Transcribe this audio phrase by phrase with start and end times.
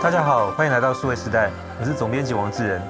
[0.00, 2.82] 大家好，欢迎来到数位时代，我是总编辑王志仁。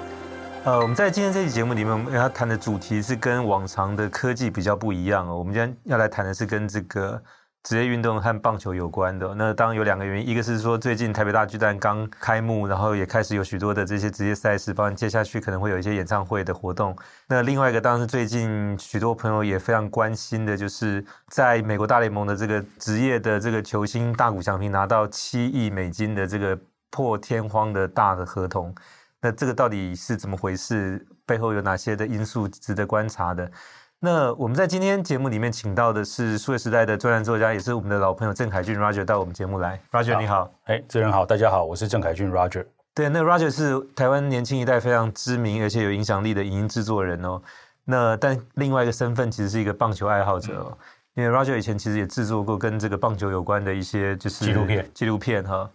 [0.65, 5.39] 呃，我们在今天这期节目里面，我们要谈的主题是跟往常的科技比较不一样哦。
[5.39, 7.21] 我们今天要来谈的是跟这个
[7.63, 9.35] 职业运动和棒球有关的。
[9.35, 16.95] 那当然有两个原因，一个是说最近台北大巨蛋刚开幕，然后也开始有许多的这些职业赛事，包括接下去可能会有一些演唱会的活动。
[17.27, 26.59] 那另外一个当然是最近许多朋友也非常关心的，就是在美国大联盟的这个职业的这个球星大谷翔平拿到七亿美金的这个
[26.91, 28.75] 破天荒的大的合同。
[29.21, 31.05] 那这个到底是怎么回事？
[31.27, 33.51] 背后有哪些的因素值得观察的？
[34.01, 39.81] 那我们在今天节目里面请到的是数位时代的专栏作家，也是我们的老朋友郑凯俊 Roger 到我们节目来。
[39.91, 42.65] Roger 你好，哎，主持人好，大家好，我是郑凯俊 Roger。
[42.95, 47.43] 对，那 Roger 是台湾年轻一代非常知名而且有影响力的影音制作人哦。
[47.85, 50.79] 那但另外一个身份其实是一个棒球爱好者哦，
[51.17, 55.69] 嗯、因为 Roger 以前其实也制作过跟这个棒球有关的一些就是纪录片，纪录片哈。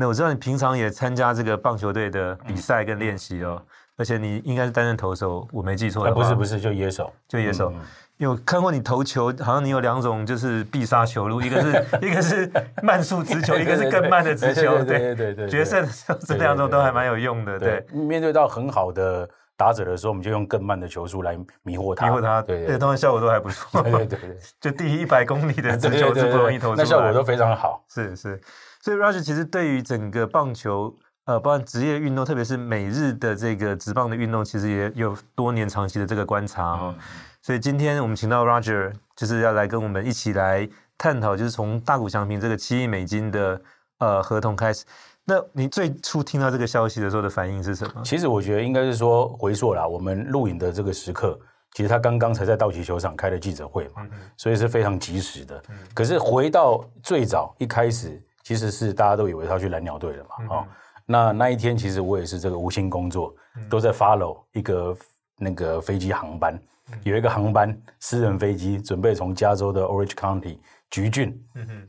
[0.00, 3.60] 那我知道你平常也参加这个棒球队的比赛跟练习哦，
[3.96, 6.22] 而且你应该是担任投手，我没记错的话。
[6.22, 7.72] 不是不是，就野手，就野手。
[8.16, 12.48] 因为我看过你投球，好像你有两种就是必杀球路，一个是 一个是
[12.80, 14.84] 慢速直球，一个是更慢的直球。
[14.84, 17.58] 对对对，决胜的时候这两种都还蛮有用的。
[17.58, 22.40] 对，面对到很好的打者的时候，我们就用更慢的球速来迷惑他，迷惑他。
[22.42, 23.82] 对，对，通常效果都还不错。
[23.82, 27.84] 对对对， 就第一百公里的直球是不容易投出来，那效果都非常好。
[27.88, 28.40] 是是。
[28.88, 36.94] 所以，Roger 其实对于整个棒球，呃，包括职业运动，特别是美日的这个职棒的运动，其实也有多年长期的这个观察哦。
[36.96, 37.04] 嗯、
[37.42, 40.66] 所以今天我们请到 Roger，就是要来跟我们一起来
[40.96, 43.60] 探讨，就是从大谷翔平这个七亿美金的
[43.98, 44.86] 呃合同开始。
[45.26, 48.00] 那你最初听到这个消息的时候的反应是什么？
[48.02, 51.38] 其实我觉得应该是说回溯啦，我们录影的这个时刻，
[51.74, 55.62] 其实他刚刚才在道奇球场开了记者会嘛，嗯、所以是非常及时的。
[55.68, 58.18] 嗯、可是回到最早一开始。
[58.48, 60.64] 其实是大家都以为他去蓝鸟队了嘛，嗯、哦，
[61.04, 64.96] 那那一天其实我也是这个无心工作，嗯、都在 follow 一个
[65.36, 66.58] 那个飞机航班，
[66.90, 70.56] 嗯、有一个航班私人飞机准备从加州的 Orange County
[70.90, 71.88] 橘郡，嗯、哼。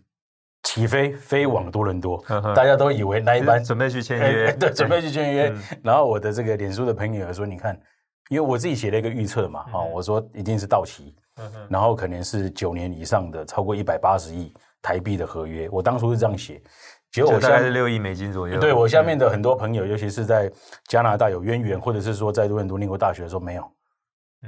[0.63, 2.21] 起飞飞往多伦多，
[2.53, 7.79] 大家都以为那一班准备去签 约，欸、对，准备去签约，嗯、然后我的这个脸书的朋友说，你看，
[8.27, 14.53] 因为我自己写了一个预测嘛，啊、嗯哦，我说一定是到期，嗯、然后可能是九年以上的，超过一百八十亿。
[14.81, 16.61] 台币的合约，我当初是这样写，
[17.11, 18.59] 结果我大概是六亿美金左右。
[18.59, 20.51] 对，我下面的很多朋友，尤其是在
[20.87, 23.71] 加拿大有渊源，或者是说在多伦多念过大学的时候，没有，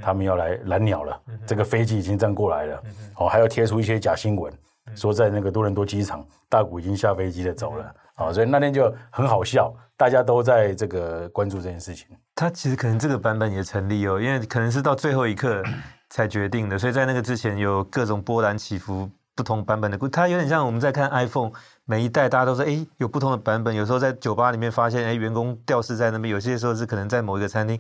[0.02, 2.84] 他们要来蓝鸟了，这个飞机已经这样过来了，
[3.18, 4.54] 哦，还要贴出一些假新闻，
[4.96, 12.08] 说在那个多伦多机场，大谷已经下飞机的走了，啊，所以那天就很好笑，大家都在这个关注这件事情。
[12.36, 15.62] 他其实可能这个版本也成立哦，因为可能是到最后一刻
[16.10, 19.10] 才决定的，所以在那个之前有各种波澜起伏。
[19.36, 21.52] 不同版本的故，它有点像我们在看 iPhone，
[21.86, 23.74] 每一代大家都说，哎，有不同的版本。
[23.74, 27.80] 有时候在酒吧里面发现，哎，员工吊饰在那边；有些时候是可能在某一个餐厅。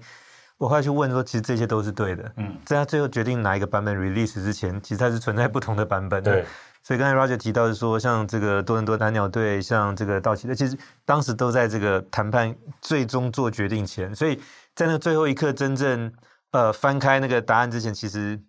[0.58, 2.32] 我后来去问说，其实这些都是对的。
[2.38, 6.32] 嗯，在他最后决定哪一个版本 release 之前，其实它是存在不同的版本的。
[6.32, 6.46] 对。
[6.84, 14.40] 所以刚才 Roger 提到是说，像这个多伦多蓝鸟队，像这个道奇队，其实当时都在这个谈判最终做决定前，所以
[14.74, 16.12] 在那最后一刻真正
[16.52, 18.40] 呃翻开那个答案之前，其实。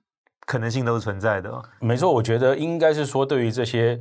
[0.46, 1.50] 可能性都是存在的。
[1.50, 3.96] 哦，没错，我觉得应该是说，对于这些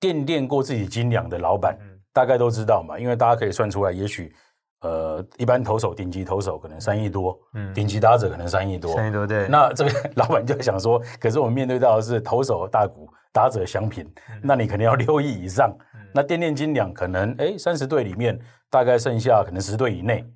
[0.00, 4.34] 掂掂过自己斤两的老板，嗯、大概都知道嘛，因为大家可以算出来，也许
[4.80, 9.46] 呃，一般投手顶级投手可能三亿多，嗯，顶级打者可能三亿多，三亿多对。
[9.48, 18.36] 那这个老板就想说，可是我们面对到的是投手大股，打者翔平，嗯、那你可能要六亿以上，嗯、那掂掂斤两可能哎，三十队里面
[18.68, 20.32] 大概剩下可能十队以内，嗯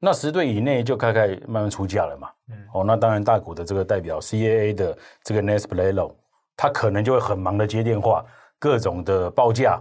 [0.00, 2.30] 那十队以内就开开慢慢出价了嘛。
[2.50, 6.14] 嗯，哦，那当然大股的这个代表 CAA 的这个 Bledel，
[6.56, 8.24] 他可能就会很忙的接电话，
[8.58, 9.80] 各种的报价、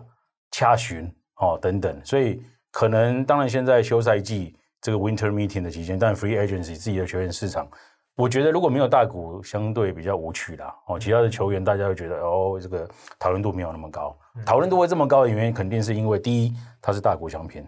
[0.52, 2.02] 洽询哦等等。
[2.04, 2.42] 所以
[2.72, 7.68] 可能当然现在休赛季这个 Winter Meeting 的期间，但 Free Agency 自己的球员市场，
[8.16, 10.76] 我觉得如果没有大股，相对比较无趣啦。
[10.88, 12.90] 哦，其他的球员大家会觉得哦，这个
[13.20, 14.18] 讨论度没有那么高。
[14.46, 17.64] 讨论度会这么高的原因，肯定是因为第一，他是大谷翔平。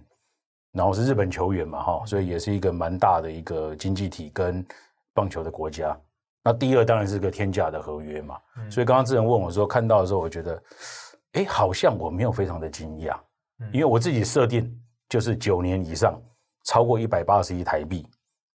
[0.79, 4.65] 然后是日本球员嘛，哈，所以也是一个蛮大的一个经济体跟
[5.13, 5.93] 棒球的国家。
[6.41, 10.63] 那第二当然是个天价的合约嘛，嗯、所以刚刚志仁问我说，看到的时候我觉得，
[11.33, 13.13] 哎，好像我没有非常的惊讶，
[13.73, 14.73] 因为我自己设定
[15.09, 16.17] 就是九年以上，
[16.63, 18.07] 超过一百八十亿台币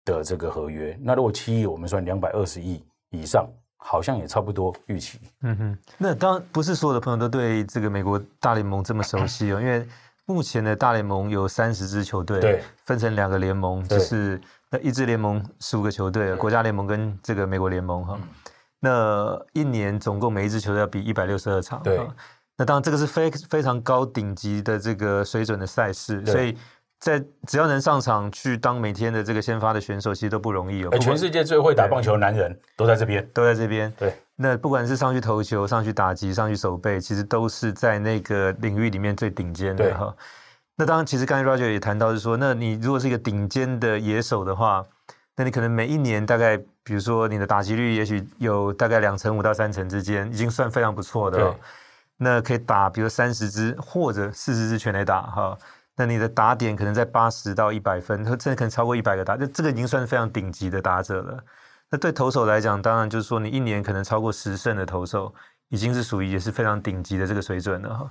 [0.05, 0.97] 的这个合约。
[1.01, 5.19] 那如果七亿，我们算两百二十亿以上，好像也差不多预期。
[5.41, 9.85] 嗯哼，那当然不是所有的朋友都对这个美国大联盟这么熟悉哦，因为。
[10.25, 14.39] 目前的大联盟有三十支球队，对，分成两个联盟，就是
[14.69, 18.17] 那一支联盟十五个球队，国家联盟跟这个美国联盟哈。
[18.21, 18.27] 嗯、
[18.79, 21.99] 那一年总共每一支球队要比一百六十二场，对。
[22.55, 26.55] 那当然这个是非非常高顶级的这个水准的赛事，所以
[26.99, 30.97] 在只要能上场去当每天的这个先发的选手，其实都不容易哦。
[30.99, 33.91] 全世界最会打棒球的男人都在这边，都在这边。
[33.97, 40.15] 对，那不管是上去投球、上去打击、上去守备，其实都是在那个领域里面最顶尖的哈。
[40.75, 44.83] 那当然，其实刚才 Roger 也谈到是说，那你如果是一个顶尖的野手的话，
[45.35, 51.55] 那你可能每一年大概，比如说你的打击率也许有大概两成五到三成之间，已经算非常不错的了。
[52.17, 55.57] 那可以打，比如三十支或者四十支全垒打哈。
[55.95, 61.43] 那你的打点可能在八十到一百分，甚至可能超过一百个打，就这个已经算是非常顶级的打者了。
[61.93, 65.31] 那对投手来讲，当然就是说你一年可能超过十胜的投手，
[65.69, 68.09] 已经是属于也是非常顶级的这个水准了哈。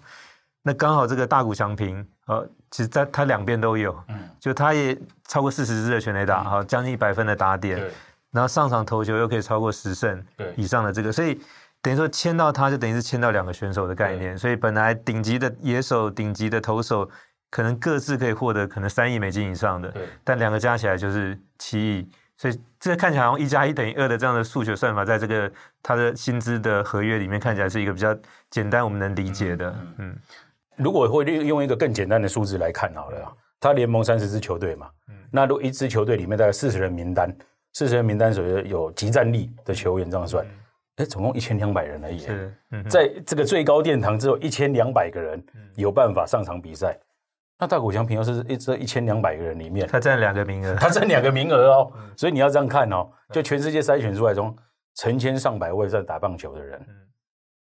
[0.63, 4.97] 那刚好这个大谷翔平，呃，其实在他两边都有，嗯，就他也
[5.27, 7.91] 超过四十支的全垒打，哈、嗯，将近一百分的打点，对，
[8.31, 10.25] 然后上场投球又可以超过十胜
[10.55, 11.41] 以上的这个，所以
[11.81, 17.11] 等于说签到他就等于是签到两个选手的概念，所以本来顶级的野手、顶级的投手，
[17.51, 22.09] 可能各自可以获得可能三亿美金以上的，对，但两个加起来就是七亿，
[22.43, 25.49] 所以这个看起来好像一加一等于二的这样的数学算法，在这个
[25.81, 28.13] 他的薪资的合约里面看起来是一个比较
[28.51, 29.95] 简单我们能理解的，嗯。
[29.99, 30.19] 嗯。
[30.75, 34.91] 如果会用一个更简单的数字来看好了，他联盟三十支球队嘛，
[35.31, 37.33] 那如果一支球队里面大概四十人名单，
[37.75, 40.45] 四十人名单所谓有集战力的球员这样算，
[40.97, 42.27] 哎，总共一千两百人而已，
[42.91, 45.41] 在这个最高殿堂只有一千两百个人
[45.77, 46.99] 有办法上场比赛，
[47.63, 54.53] 那大谷翔平又是一这一千两百个人里面，他占两个名额， 他占两个名额哦，所以你要这样看哦，就全世界筛选出来中
[54.97, 56.85] 成千上百位在打棒球的人。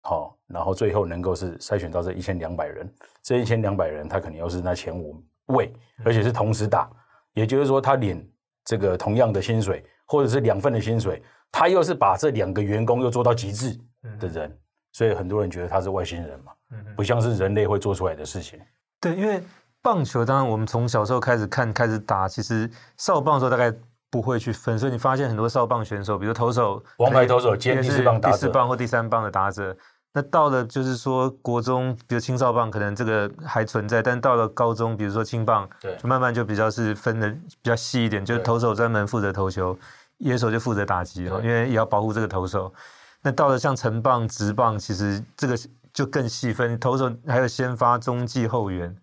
[0.00, 2.90] 好，然后最后能够是筛选到这一千两百人，
[3.22, 5.70] 这一千两百人他肯定又是那前五位，
[6.02, 6.90] 而且是同时打，
[7.34, 8.26] 也就是说他领
[8.64, 13.78] 这个同样的薪水，或者是两份的薪水，他又是把这两个员工又做到极致
[14.18, 14.58] 的人，
[14.92, 16.52] 所以很多人觉得他是外星人嘛，
[16.96, 18.58] 不像是人类会做出来的事情。
[19.02, 19.42] 对，因为
[19.82, 23.74] 棒球当然我们从小时候开始看开始打，其实少棒的时候大概
[24.10, 29.76] 不会去分，所以你发现很多少棒选手，比如投手，王牌投手兼第四棒打者，第四棒或第三棒的打者。
[30.12, 39.78] 那到了就是说国中，比如青少棒可能这个还存在，但到了高中，比如说青棒，对，就慢慢就比较是分的比较细一点，就是投手专门负责投球，
[40.18, 42.74] 野手就负责打击哦，因为也要保护这个投手。
[43.22, 45.56] 那到了像成棒、直棒，其实这个
[45.92, 48.94] 就更细分，投手还有先发、中继、后援。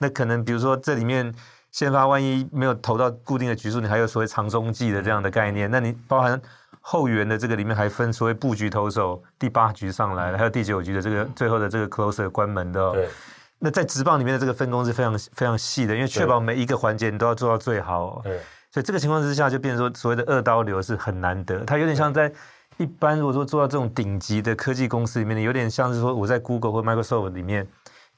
[0.00, 1.32] 那可能比如说这里面
[1.70, 6.40] 先发万一没有投到固定的局数，你还有所谓长中继的这样的概念，那你包含。
[6.82, 12.92] 后援的这个里面还分所谓布局投手，第八局上来了，还有第九局的这个最后的这个 closer 关门的、哦。
[12.94, 13.06] 对。
[13.58, 18.20] 那在职棒里面的这个分工是非常非常细的，因为确保每一个环节你都要做到最好、哦。
[18.24, 18.40] 对。
[18.70, 21.62] 所以这个情况之下，就变成说所谓的二刀流是很难得。
[21.66, 22.32] 它有点像在
[22.78, 27.68] 一般如果说做到这种顶级的科技公司里面，有点像是说我在 Google 或 Microsoft 里面。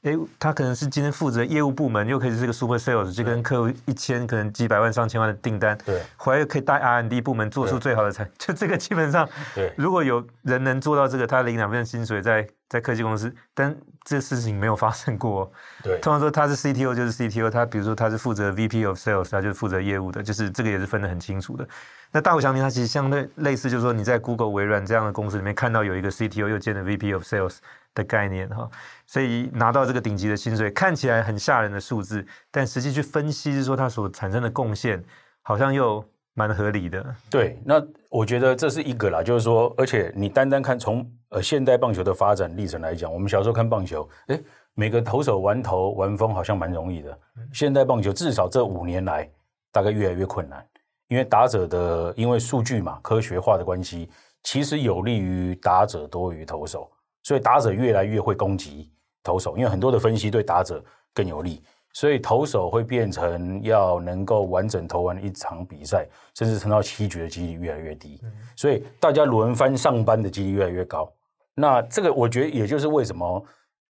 [0.03, 15.51] 诶，他可能是今天负责业务部门，又可以是个 super sales，就跟客户一千可能几百万上千万的订单，对，回来又可以带 R&D 部门做出最好的产，就这个基本上，对，如果有人能做到这个，他领两份薪水在在科技公司，但这事情没有发生过，
[15.83, 21.67] 对，通常说他是 CTO 就是 CTO，他比如说他是负责 VP of Sales，他就是负责业务的，就是这个也是分得很清楚的。
[22.11, 27.57] 那大谷翔平他其实相对类似，就是说你在 Google、微软这样的公司里面看到有一个 CTO 又兼了 VP of Sales。
[27.95, 28.67] 的概念哈，
[29.05, 34.99] 所以拿到这个顶级的薪水，看起来很吓人的数字，但实际去分析是说它所产生的贡献，
[35.43, 36.03] 好像又
[36.33, 37.15] 蛮合理的。
[37.29, 44.39] 对，那我觉得这是一个啦，就是说，而且你单单看从呃现代棒球的发展历程来讲，我们小时候看棒球，诶，
[44.75, 47.19] 每个投手玩投玩疯好像蛮容易的。
[47.51, 49.27] 现代棒球至少这五年来，
[49.71, 50.63] 大概越来越困难，
[51.07, 54.09] 因为打者的因为数据嘛，科学化的关系，
[54.43, 56.89] 其实有利于打者多于投手。
[57.23, 58.91] 所以打者越来越会攻击
[59.23, 61.63] 投手，因为很多的分析对打者更有利，
[61.93, 68.21] 所以投手会变成要能够完整投完一场比赛，甚至撑到七局的几率越来越低。
[68.55, 71.11] 所以大家轮番上班的几率越来越高。
[71.55, 73.45] 那这个我觉得也就是为什么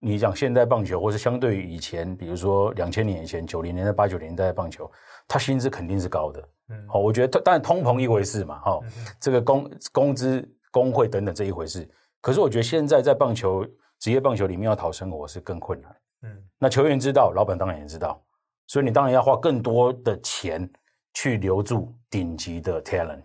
[0.00, 4.90] 你讲现在棒球，或是相对于以前，比如说两千年以前、九零年代、八九年代的棒球，
[5.26, 6.48] 他薪资肯定是高的。
[6.70, 8.80] 嗯好，我觉得当然通膨一回事嘛，哈，
[9.18, 11.88] 这个工工资、工会等等这一回事。
[12.20, 13.66] 可是我觉得现在在棒球
[13.98, 15.96] 职业棒球里面要讨生活是更困难。
[16.22, 18.22] 嗯，那球员知道，老板当然也知道，
[18.66, 20.68] 所以你当然要花更多的钱
[21.14, 23.24] 去留住顶级的 talent，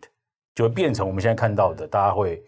[0.55, 2.43] 就会变成我们现在看到的，大家会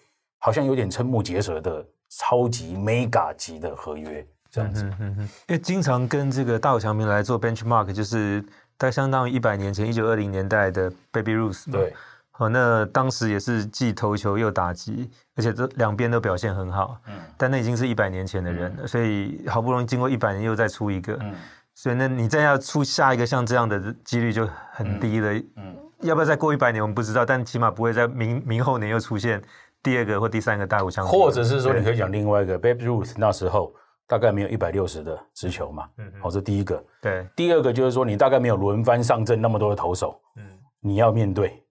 [0.45, 4.83] 好像有点瞠目结舌的超级 mega 级的合约这样子。
[4.83, 8.45] 嗯嗯嗯，因为经常跟这个大谷翔平来做 benchmark，就是
[8.77, 11.71] 它相当于一百年前一九二零年代的 Baby Ruth。
[11.71, 11.91] 对。
[12.37, 16.95] 哦，那当时也是既投球又打击，而且这两边都表现很好。
[17.07, 21.33] 嗯，但那已经是一百年前的人了，嗯、所以好不容易经过一百年又再出一个，嗯，
[21.73, 25.33] 所以那你再要出下一个像这样的几率就很低了。
[25.33, 29.41] 嗯，嗯要不要再过一百年我们不知道，但起码不会在明明后年又出现
[29.85, 31.19] 第二个或第三个大谷翔平。
[31.19, 33.71] 或者是说你可以讲另外一个 Babe Ruth 那时候
[34.07, 36.83] 大概没有一百六十的直球嘛，嗯，好，这第一个。
[37.01, 40.43] 对，第二个就是说你大概没有轮番上阵那么多的投手，嗯，
[40.81, 41.61] 你要面对。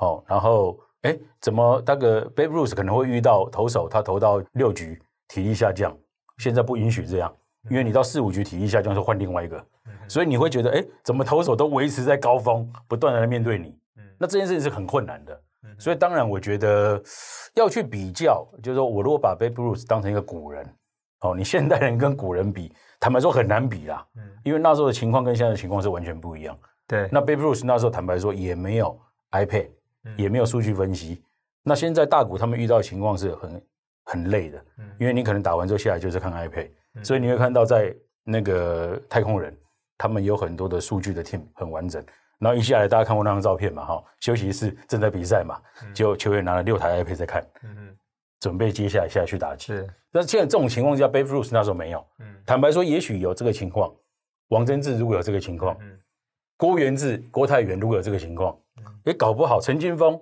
[0.00, 4.96] 哦，然后哎，怎么那个 Babe Ruth 可能会遇到投手，他投到六局
[5.26, 5.92] 体力下降，
[6.38, 7.34] 现在不允许这样，
[7.68, 9.60] 因为你到四五局体力下降是换另外一个，
[10.06, 13.76] 所以你会觉得哎，怎么投手都维持在高峰，不断的来面对你，
[14.18, 15.42] 那这件事情是很困难的。
[15.78, 17.02] 所以当然我觉得
[17.54, 20.66] 要去比较，就是说我如果把 Babe Ruth 当成一个古人，
[21.20, 26.58] 哦，你现代人跟古人比，坦白说很难比啦，嗯因为那时候的情况跟现在的情况是完全不一样。
[26.86, 28.98] 对，那 Babe Ruth 那时候坦白说也没有
[29.32, 29.68] iPad。
[30.16, 31.22] 也没有数据分析。
[31.62, 33.62] 那现在大股他们遇到的情况是很
[34.04, 36.70] 很累的，嗯因为你可能打完之后下来就是看 iPad，
[37.02, 39.54] 所以你会看到在那个太空人，
[39.98, 42.02] 他们有很多的数据的 team 很完整。
[42.38, 43.84] 然后一下来，大家看过那张照片嘛？
[43.84, 45.60] 哈，休息室正在比赛嘛，
[45.92, 47.96] 就球员拿了六台 iPad 在看，嗯
[48.40, 49.66] 准备接下来下去打击。
[49.66, 52.06] 是，但是现在这种情况下，Babe Ruth 那时候没有。
[52.46, 53.92] 坦白说，也许有这个情况。
[54.48, 55.98] 王贞治如果有这个情况，嗯
[56.56, 58.56] 郭元治、郭泰源如果有这个情况。
[59.04, 60.20] 也搞不好，陈金峰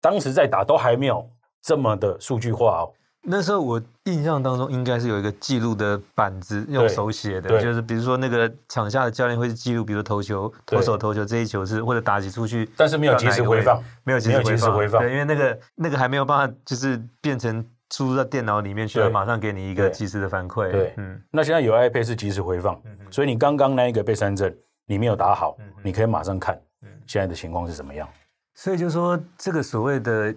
[0.00, 1.26] 当时在打都还没有
[1.62, 2.92] 这么的数据化哦。
[3.28, 14.40] 那时候我印象当中，应该是有一个记录的板子，用手写的，就是比如说那个场下的教练会记录，比如投球、投手投球这一球是或者打击出去，但是没有及时回放，没有及时
[14.70, 20.70] 回放，对，因为那个那个还没有办法，就是变成输入到电脑里面去，马上给你一个及时的反馈。
[20.70, 22.80] 对，嗯，那现在有 iPad 是及时回放，
[23.10, 24.56] 所以你刚刚那一个被三振，
[24.86, 26.56] 你没有打好，你可以马上看。
[27.06, 28.08] 现在的情况是怎么样？
[28.54, 30.34] 所以就是说，这个所谓的，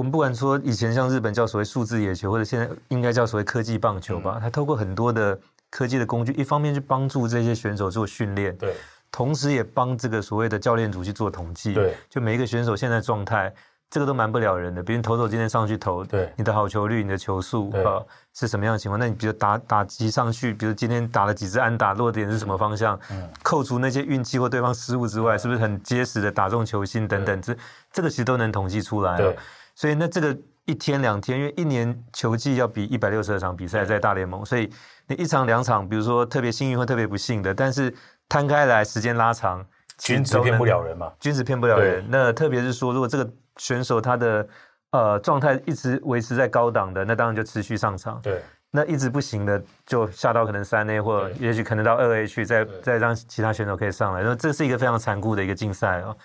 [0.00, 5.38] 我们不管说以前像日本叫所谓数字野球，或者现在应该叫所谓科技棒球吧，它透过很多的
[5.68, 8.74] 科技的工具，一方面去帮助这些选手做训练，对，
[9.12, 13.52] 同时也帮这个所谓的教练组去做统计，对，就每一个选手现在状态。
[13.92, 18.96] 这个都瞒不了人的，比如投手今天上去投，对，你的好球率、你的球速，啊呃，是什么样的情况？
[18.96, 22.96] 那你比如打打击上去，比如今天打了几支安打，落点是什么方向？
[23.10, 27.42] 嗯，扣除那些运气或对方失误之外，嗯、是不是很结实的打中球心等等？
[27.42, 27.60] 这对
[27.92, 29.16] 这个其实都能统计出来。
[29.16, 29.36] 对，
[29.74, 30.36] 所以那这个
[30.66, 34.70] 一天两天，因为一年球季要比一百六十二场比赛在大联盟，所以
[35.06, 37.92] 你一场两场，比如说特别幸运或特别不幸的，但是
[38.28, 39.64] 摊开来时间拉长，
[39.98, 42.04] 君子骗不了人嘛，君子骗不了人。
[42.08, 44.48] 那特别是说，如果这个选手他的
[44.92, 48.20] 呃状态一直维持在高档的，那当然就持续上场。
[48.22, 54.22] 对，那一直不行的，就下到可能三 A 或也许可能到二 A 去，再再让其他选手可以上来。
[54.22, 56.16] 那这是一个非常残酷的一个竞赛哦。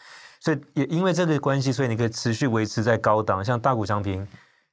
[0.46, 3.44] 所以也因为这个关系，所以你可以持续维持在高档。
[3.44, 4.28] 像大谷翔平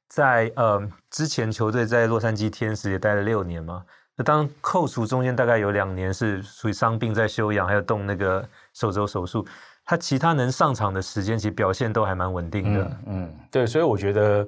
[0.06, 3.82] 在呃之前球队在洛杉矶天使也待了六年嘛。
[4.14, 9.46] 那当扣除中间大概有两年是属于伤病在休养，还有动那个手肘手术。
[9.82, 12.84] 他其他能上场的时间，其实表现都还蛮稳定的。
[12.84, 12.98] 嗯。
[13.06, 14.46] 嗯，对，所以我觉得，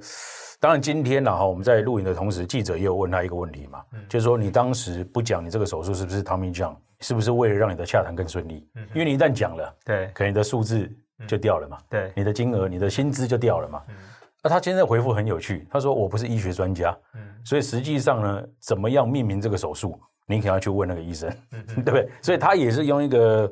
[0.61, 8.69] 当然今天呢，哈，我们在录影的同时，记者也有问他一个问题嘛，嗯、就是说你当时不讲你这个手术是不是 Tommy John，是不是为了让你的洽谈更顺利？
[8.77, 10.89] 嗯、因为你一旦讲了，对，可能你的数字
[11.27, 13.83] 就掉了嘛，嗯、对，你的金额、你的薪资就掉了嘛。
[13.87, 13.97] 那、嗯
[14.43, 19.99] 啊、他今天的回复很有趣，他说我不是医学专家，嗯，所以实际上呢，怎么样命名这个手术？
[20.27, 22.09] 你可能要去问那个医生，嗯、 对不对？
[22.23, 23.51] 所以他也是用一个，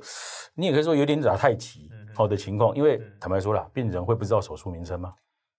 [0.55, 5.13] 你也可以说有点打太极好的情况，因为坦白说了，病人会不知道手术名称吗？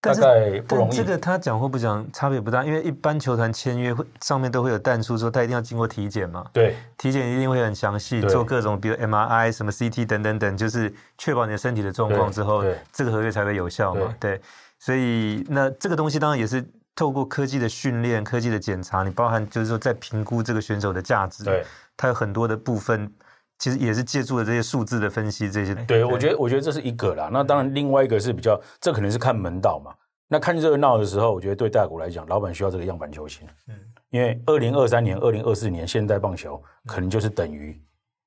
[0.04, 0.96] 大概不容易。
[0.96, 6.46] 这个他讲或不讲差别不大，因为一般球团签约会上面都会有弹出说他一定要经过体检嘛。
[6.52, 14.14] 对，体检一定会很详细，做各种比如 MRI 什么 CT 等等等，就是确保你的身体的状况之后，这个合约才会有效嘛。
[14.20, 14.42] 对，对，
[14.78, 16.64] 所以那这个东西当然也是。
[16.96, 21.66] 透过科技的训练、科技的检查，你包含就是说在评估这个选手的价值，对，
[21.98, 23.12] 它有很多的部分，
[23.60, 25.74] 其实也是借助了这些数字的分析这些。
[25.74, 27.30] 对，对我觉得，我觉得这是一个啦。
[27.32, 29.94] 那当然，另外一个是比较，这可能是看门道嘛。
[30.28, 33.48] 那看热闹的时候，我觉得对大谷来讲，老板需要这个样板球星。
[33.68, 33.76] 嗯，
[34.10, 37.80] 因为二零二三年、二零二四年现代棒球可能就是等于。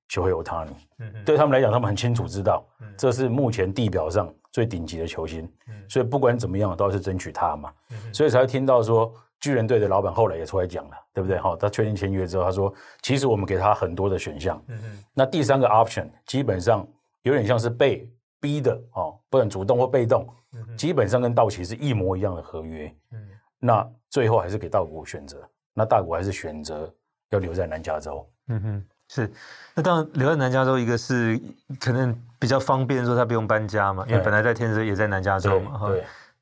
[0.09, 11.39] 就会有他尼，嗯嗯，对他们来讲，他们很清楚知道，嗯、这是目前地表上最顶级的球星，嗯、所以不管怎么样，都要是争取他嘛，嗯、所以才会听到说，巨人队的老板后来也出来讲了，对不对？
[11.39, 16.87] 哈，他确定签约之后，他说，其实我们给他很多的选项，嗯、嗯那第三个 option 基本上
[17.23, 23.29] 有点像是被逼的，哦，不能主动或被动，嗯、基本上跟道奇是一模一样的合约，嗯、
[23.59, 26.93] 那最后还是给大谷选择，那大谷还是选择
[27.31, 29.31] 要留在南加州，嗯哼，是。
[29.75, 31.39] 那当然，留在南加州，一个是
[31.79, 35.91] 可能比比较方便，说他不用搬家嘛，因为本来在天使也在南加州嘛，哈。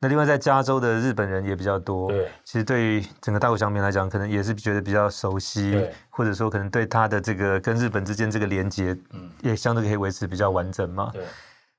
[0.04, 11.08] 那另外在加州的日本人也比较多，对，其实对于整个大谷翔平来讲，可能也是觉得比较熟悉，或者说可能对他的这个跟日本之间这个连接，嗯，也相对可以维持比较完整嘛。
[11.10, 11.24] 对，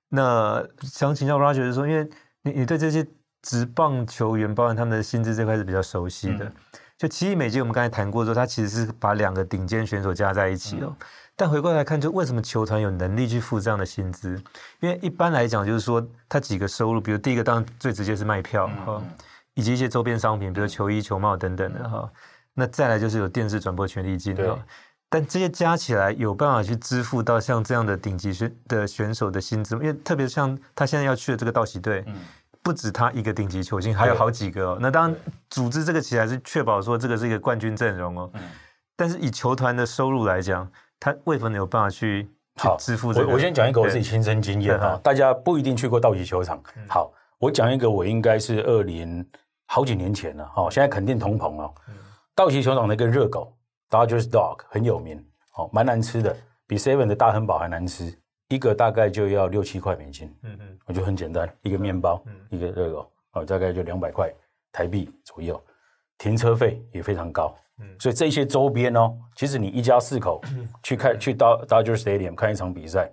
[0.09, 2.09] 那想请教 Roger 就是说，因为
[2.41, 3.05] 你你对这些
[3.43, 6.53] 职棒球员，包含他们的薪资这块是比较熟悉的，嗯、
[6.97, 10.87] 就七亿美金，我们刚才谈过说，他其实是把两个顶尖选手加在一起哦。
[10.99, 11.05] 嗯
[11.37, 14.41] 但回过来看，就为什么球团有能力去付这样的薪资？
[14.79, 19.03] 因为一般来讲，就是说他几个收入，比如第一个当然最直接是卖票哈，
[19.53, 22.09] 以及一些周边商品，比如球衣、球帽等等的哈。
[22.53, 24.57] 那再来就是有电视转播权利金哈。
[25.09, 29.75] 但这些加起来有办法去支付到像这样的顶级选的选手的薪资？
[29.75, 32.03] 因为特别像他现在要去的这个道奇队，
[32.63, 34.77] 不止他一个顶级球星，还有好几个哦。
[34.79, 35.15] 那当然
[35.49, 38.31] 组织这个起来是确保说这个是一个冠军阵容哦。
[38.95, 43.27] 但是以球团的收入来讲，他为什么有办法去好支付这个？
[43.27, 46.61] 我我先讲一个我自己亲身经验哈，大家不一定去过道奇球场。
[46.87, 49.25] 好，我讲一个我应该是二零
[49.65, 51.73] 好几年前了哈，现在肯定通膨了。
[52.33, 53.53] 道奇球场的一个热狗
[53.89, 55.23] ，Dodgers Dog 很有名，
[55.57, 56.35] 哦，蛮难吃的，
[56.67, 58.13] 比 Seven 的大亨堡还难吃，
[58.49, 60.33] 一个大概就要六七块美金。
[60.43, 64.33] 嗯嗯，我觉得很简单，一个面包，一个热狗，哦，大概就两百块
[64.71, 65.61] 台币左右，
[66.17, 67.55] 停车费也非常高。
[67.79, 70.41] 嗯，所以这些周边哦，其实你一家四口
[70.81, 73.11] 去看，去到 Dodger Stadium 看一场比赛，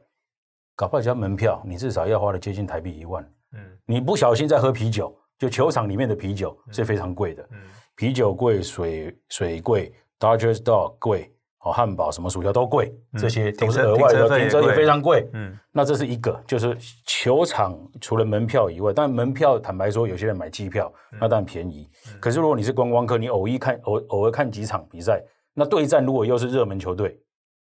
[0.77, 3.23] 搞不好一家门票你至少要花了接近台币一万。
[3.53, 7.47] 嗯，你不小心在喝啤酒，就球场里面的啤酒是非常贵的。
[7.51, 7.59] 嗯，
[7.97, 11.35] 啤酒贵，水水贵，Dodger Dog 贵。
[11.63, 15.29] 哦，汉堡什么薯条都贵，这些都是额外的，停车也非常贵。
[15.33, 16.77] 嗯，那这是一个，就是
[17.07, 21.89] 球场除了门票以外，但门票坦白说，有些人买机票，那当然便宜。
[22.19, 25.23] 可是如果你是观光客，你偶一看偶偶尔看几场比赛，
[25.55, 27.17] 那对战如果又是热门球队，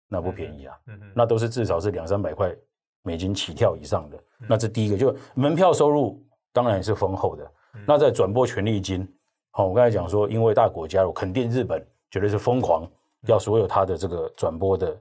[0.08, 0.75] 那不便宜啊。
[0.86, 2.56] 嗯嗯，那都是至少是两三百块
[3.01, 4.20] 美金起跳以上的。
[4.48, 6.24] 那这第一个，就门票收入
[6.54, 7.51] 当然也是丰厚的。
[7.88, 9.08] 那在转播权利金，
[9.50, 12.88] 好，我刚才讲说，因为大国加入，肯定日本绝对是疯狂。
[13.26, 14.98] 要所有他的这个转播的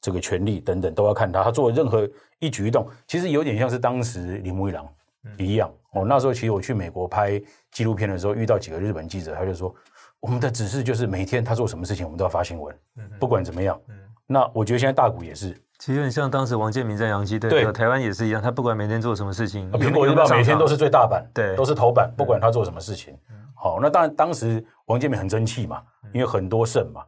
[0.00, 4.86] 这个权利等等都要看他，他做的任何一举一动，其实有点像是当时铃木一郎
[5.38, 5.72] 一样。
[5.92, 9.74] 哦，那时候其实我去美国拍纪录片的时候，遇到几个日本记者，他就说
[10.20, 12.76] 我们的指示就是每天他做什么事情，我们都要发新闻，
[13.18, 13.80] 不管怎么样。
[14.26, 23.16] 那我觉得现在大股也是，其实很像当时王建民在洋基队，对，台湾也是一样，他不管每天做什么事情，苹果日报每天都是最大版，对，都是头版，不管他做什么事情。
[23.54, 27.02] 好，那当然当时王建民很争气嘛，因为很多胜嘛。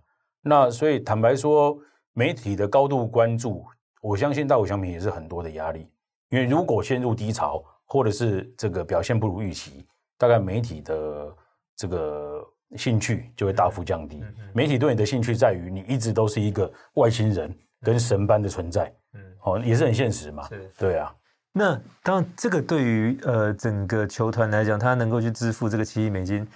[0.48, 1.76] 那所以坦白说，
[2.12, 3.64] 媒体的高度关注，
[4.00, 5.90] 我相信大谷翔平也是很多的压力。
[6.28, 9.85] 因为如果陷入低潮，或者是这个表现不如预期，
[10.16, 11.35] 大概媒体的
[11.74, 14.22] 这个兴趣就会大幅降低。
[14.52, 20.48] 媒体对你的兴趣在于你一直都是一个外星人跟神般的存在，嗯，哦，也是很现实嘛。
[20.78, 21.12] 对啊。
[21.52, 26.46] 那当然，这个对于呃整个球团来讲，他能够去支付这个七亿美金。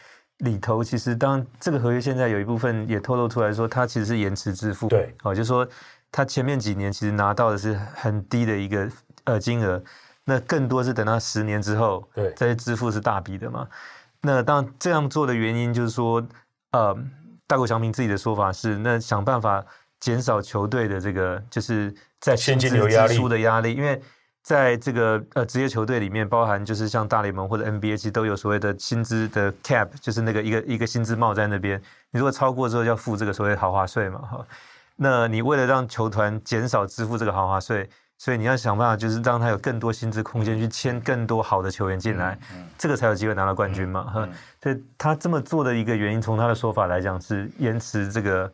[0.40, 4.88] 里头其实，当这个合约现在有一部分也透露出来说，它其实是延迟支付。
[4.88, 5.66] 对，哦，就是说
[6.12, 8.90] 他前面几年其实拿到的是很低的一个
[9.24, 9.83] 呃金额，
[10.24, 13.66] 那更多是等到十年之后，对，再支付是大笔的嘛。
[14.20, 16.26] 那当然这样做的原因就是说，
[16.72, 16.96] 呃，
[17.46, 19.64] 大谷翔平自己的说法是，那想办法
[20.00, 24.00] 减少球队的这个就是在薪资支出的压力，因为。
[24.42, 31.81] 在这个呃职业球队里面，包含就是像大联盟或者 NBA，其实都有所谓的薪资的 cap，就是那个一个一个薪资帽在那边。
[32.11, 34.46] 你如果超过之后，要付这个所谓豪华税嘛，哈。
[34.96, 42.38] 那你为了让球团减少支付这个豪华税，所以你要想办法，就是让他有更多薪资空间去签更多好的球员进来，
[42.79, 44.29] 这个才有机会拿到冠军嘛，哈。
[44.62, 48.50] 所以他这么做的一个原因，从他的说法来讲是延迟这个。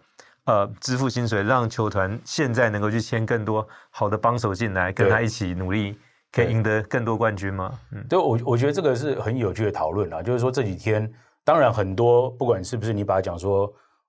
[0.47, 5.99] 呃，支付薪水，让球团现在能够去签更多好的帮手进来，跟他一起努力，
[6.31, 7.77] 可以赢得更多冠军吗？
[7.91, 10.23] 嗯，对，我我觉得这个是很有趣的讨论啊。
[10.23, 13.69] 就是说这几天，当然很多不管是不是你把它讲说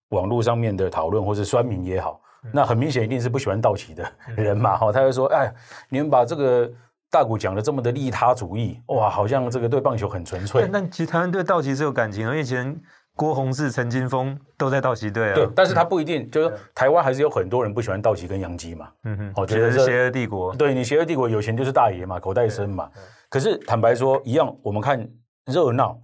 [0.10, 2.21] 网络上面的讨论，或是酸民也好，
[2.54, 4.78] 那很明显一定是不喜欢道奇的人嘛。
[4.78, 5.52] 哈，他就说，哎，
[5.89, 6.71] 你们把这个
[7.10, 10.69] 大谷讲的这么的利他主义，哇，好像这个对棒球很纯粹。
[10.71, 12.80] 但其实台湾对道奇是有感情的，因为以前。
[13.17, 15.36] 郭宏志、陈金峰都在道奇队啊。
[15.36, 18.88] 对，但是他不一定，就是台湾还是有很多人不喜欢道奇跟洋基嘛。
[19.03, 20.56] 嗯哼，我觉得是邪恶帝国。
[20.56, 22.89] 对，你邪恶帝国有钱就是大爷嘛，口袋深嘛。
[23.27, 25.06] 可是坦白说，一样，我们看
[25.47, 25.99] 热闹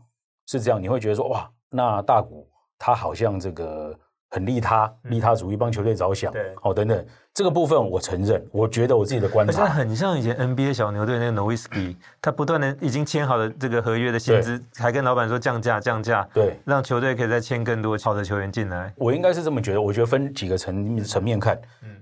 [0.48, 2.46] 是这样，你会觉得说，哇，那大谷
[2.78, 3.98] 他好像这个。
[4.34, 18.92] 很利他，利他主义，帮球队着想，对，哦，等等，这个部分我承认，我觉得我自己的观察，很像以前 NBA 小牛队那个 Nowitzki，他不断的已经签好了这个合约的薪资，还跟老板说降价降价，对，让球队可以再签更多好的球员进来。
[18.98, 22.02] 我应该是这么觉得，我觉得分几个层层面看，嗯，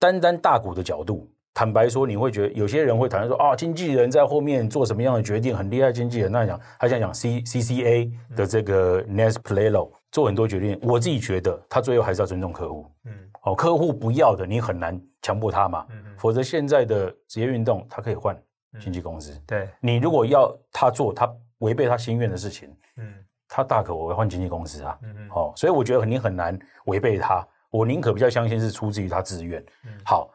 [0.00, 1.30] 单单大股的角度。
[1.54, 12.86] 坦白说，你会觉得有些人会谈说啊，经纪人在后面做什么样的决定很厉害，经纪人那讲，他想讲 C C C A 的这个 Nas Polello 做很多决定，我自己觉得他最后还是要尊重客户。
[13.04, 15.84] 嗯，哦，客户不要的，你很难强迫他嘛。
[15.90, 16.14] 嗯嗯。
[16.16, 18.40] 否则现在的职业运动，他可以换
[18.80, 19.36] 经纪公司。
[19.46, 23.12] 对，你如果要他做他违背他心愿的事情，嗯，
[23.48, 24.96] 他大可我会换经纪公司啊。
[25.02, 25.28] 嗯嗯。
[25.30, 26.56] 哦，所以我觉得你很难
[26.86, 27.44] 违背他。
[27.70, 29.60] 我宁可比较相信是出自于他自愿。
[29.84, 29.90] 嗯。
[30.04, 30.30] 好，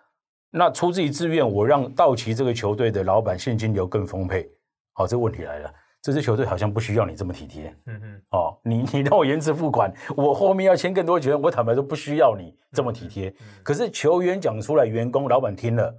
[0.56, 4.48] 那出自于自愿，我让道奇这个球队的老板现金流更丰沛。
[4.94, 5.74] 好，这个问题来了。
[6.00, 13.30] 这支球队好像不需要你这么体贴，嗯嗯，哦，你你让我延迟付款，我后面要签更多球员，我坦白说不需要你这么体贴。
[13.30, 15.96] 嗯嗯、可是球员讲出来，员工老板听了，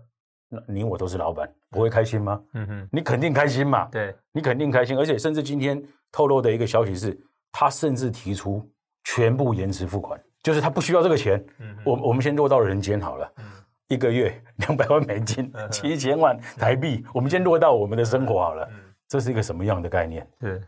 [0.50, 2.40] 那你我都是老板，不会开心吗？
[2.52, 7.18] 嗯哼，你肯定开心嘛，对，你肯定开心，而且甚至今天透露的一个消息是，
[7.50, 8.62] 他甚至提出
[9.04, 11.42] 全部延迟付款，就是他不需要这个钱。
[11.60, 13.44] 嗯哼，我我们先落到人间好了，嗯，
[13.88, 18.64] 一个月两百万美金，七千万台币，嗯、我们先落到我们的生活好了。
[18.70, 20.26] 嗯这是一个什么样的概念？
[20.40, 20.60] 对，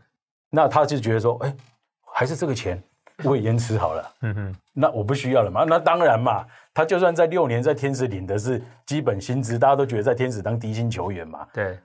[0.51, 1.53] 那他就觉得说，哎，
[2.13, 2.81] 还是这个钱
[3.23, 5.65] 我也延迟好了，嗯哼，那我不需要了嘛？
[5.67, 11.77] 那当然嘛，他就算在六年在天使领的是基本薪资，大家都觉得在天使当低薪球员嘛，对。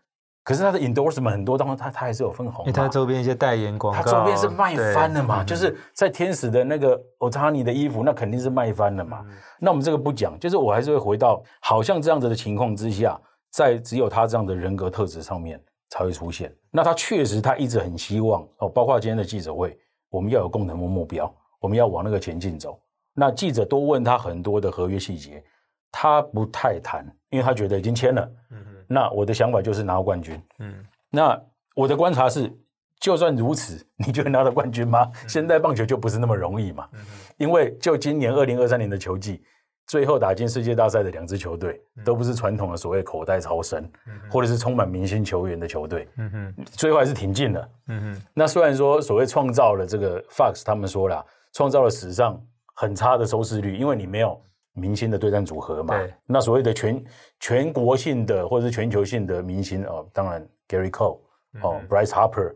[0.45, 9.25] 可是他的 endorsement 很多，当中他他还是有分红，因为他周边一些代言广告，他周边是卖翻了嘛，就是在天使的那个 Ohtani 的衣服，那肯定是卖翻了嘛。
[9.61, 15.61] 那我们这个不讲，就是我还是会回到，好像这样子的情况之下，在只有他这样的人格特质上面。
[15.93, 16.51] 才会出现。
[16.71, 19.79] 那他确实，他一直很希望哦，包括今天的记者会，
[20.09, 22.81] 我们要有共同的目标，我们要往那个前进走。
[23.13, 25.45] 那记者都问他很多的合约细节，
[25.91, 28.27] 他不太谈，因为他觉得已经签了。
[28.53, 28.82] 嗯哼。
[28.93, 30.41] 那我的想法就是拿到冠军。
[30.59, 30.75] 嗯。
[31.11, 31.41] 那
[31.75, 32.53] 我的观察是，
[33.01, 35.11] 就算如此，你觉得拿到冠军吗？
[35.23, 35.29] 嗯。
[35.29, 36.89] 现在棒球就不是那么容易嘛。
[36.93, 37.35] 嗯哼。
[37.39, 39.43] 因为就今年二零二三年的球季。
[39.85, 43.91] 最后打进世界大赛的两支球队，都不是传统的所谓口袋超深，
[44.31, 46.09] 或者是充满明星球员的球队。
[46.17, 47.69] 嗯哼最后还是挺进了。
[48.33, 52.41] 那虽然说所谓创造了这个 Fox，他们说了创造了史上
[52.77, 54.41] 很差的收视率，因为你没有
[54.73, 56.01] 明星的对战组合嘛。
[56.27, 57.05] 那所谓的全
[57.41, 61.21] 全国性的或者是全球性的明星哦，当然 Gary Cole
[61.63, 62.55] 哦，Bryce Harper，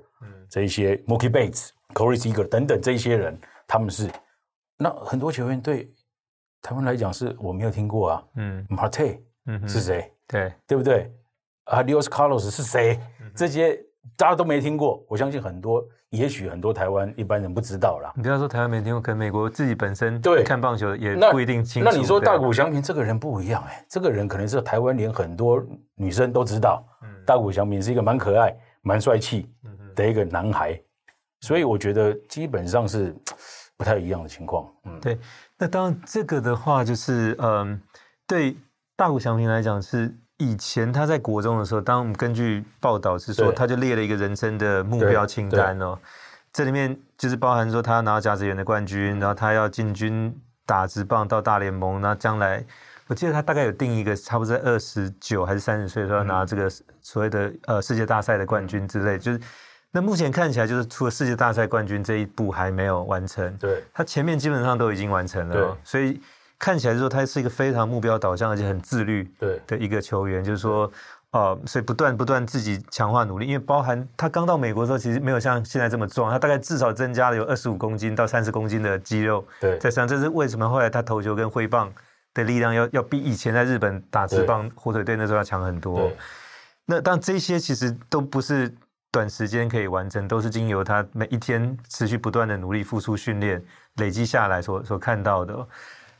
[0.48, 4.10] 这一些 Mookie Betts，Corey Seager 等等这一些人，他们是
[4.76, 5.88] 那很多球员对。
[6.62, 10.12] 台湾来讲是我没有听过啊，嗯，Marte，嗯，是谁？
[10.26, 11.08] 对，对不对？
[11.64, 12.98] 啊，Leos Carlos 是谁？
[13.36, 13.76] 这些
[14.16, 15.04] 大家都没听过。
[15.08, 18.12] 我相信很多，也许很多台湾一般人不知道啦。
[18.16, 21.90] 你不要说台湾没听过，可能美国自己本身对看棒球也不一定清楚。
[21.90, 25.62] 那你说大谷翔平这个人不一样哎，这个人可能是台湾连很多
[25.94, 26.84] 女生都知道。
[27.26, 29.52] 大谷翔平是一个蛮可爱、蛮帅气
[29.96, 30.80] 的一个男孩，
[31.40, 33.12] 所以我觉得基本上是
[33.76, 34.72] 不太一样的情况。
[34.84, 35.18] 嗯，对。
[35.58, 37.80] 那当然，这个的话就是，嗯，
[38.28, 38.56] 对
[38.94, 45.98] 大谷翔平来讲，是以前他在国中的时候，当我们根据报道是说，他就列了一个人生的目标清单哦，
[46.52, 52.64] 这里面就是包含说他要拿到甲子园的冠军，然后他要进军打直棒到大联盟，然后将来
[53.06, 56.70] 我记得他大概有定一个差不多在二十九还是三十岁的时候要拿这个
[57.00, 59.40] 所谓的呃世界大赛的冠军之类，就是。
[59.92, 66.20] 那目前看起来，就是除了世界大赛冠军这一步还没有完成，对，他前面基本上都已经完成了，对，所以
[66.58, 70.90] 看起来说他是一个非常目标导向而且很自律对的一个球员，就是说，
[71.32, 81.92] 呃，所以不断不断自己强化努力，因为包含他刚到美国的时候，其实没有像现在这么壮，他大概至少增加了有二十五公斤到三十公斤的肌肉，对，在身上，这是为什么后来他投球跟挥棒
[82.32, 86.10] 的力量要要比以前在日本打直棒火腿队那时候要强很多，
[86.86, 88.74] 那但这些其实都不是。
[89.12, 93.64] 短时间可以完成，都是经由他每一天持续不断的努力、付出训练
[93.94, 95.66] 累积下来所所看到的。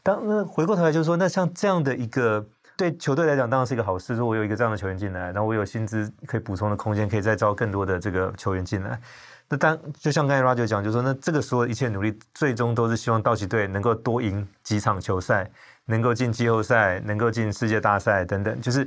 [0.06, 4.14] 当那回过头来就是说，那像这样的一个对球队来讲，当然是一个好事。
[4.14, 9.00] 如果我有一个这样的球员进来，然后我有薪资可以补充的空间，可以再招更多的这个球员进来。
[9.48, 15.50] 那当就像刚才 Roger 讲，就是说，那这个时候一切努力，最终都是希望道奇队能够多赢几场球赛，
[15.86, 18.86] 能够进季后赛，能够进世界大赛等等，就是。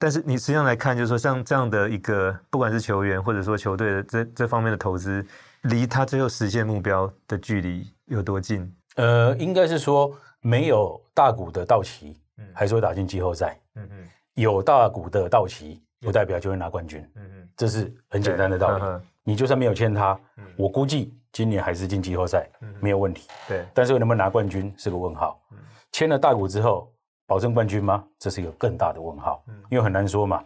[0.00, 5.24] 但是你实际上来看，就是说像这样的一个，不管是球员或者说球队的这这方面的投资，
[5.62, 8.74] 离他最后实现目标的距离有多近？
[8.96, 10.10] 呃，应该是说
[10.40, 13.58] 没有大股的到期，嗯，还是会打进季后赛。
[13.76, 17.00] 嗯嗯，有大股的到期，不代表就会拿冠军。
[17.16, 18.82] 嗯嗯，这是很简单的道理。
[18.84, 23.28] 嗯、你就算没有签他，嗯、我估计今年还是进季后赛，嗯、没有问题。
[23.48, 25.40] 对，但是能不能拿冠军是个问号。
[25.52, 25.58] 嗯、
[25.92, 26.92] 签了大股之后。
[27.26, 28.04] 保证冠军吗？
[28.18, 30.42] 这是一个更大的问号，因为很难说嘛。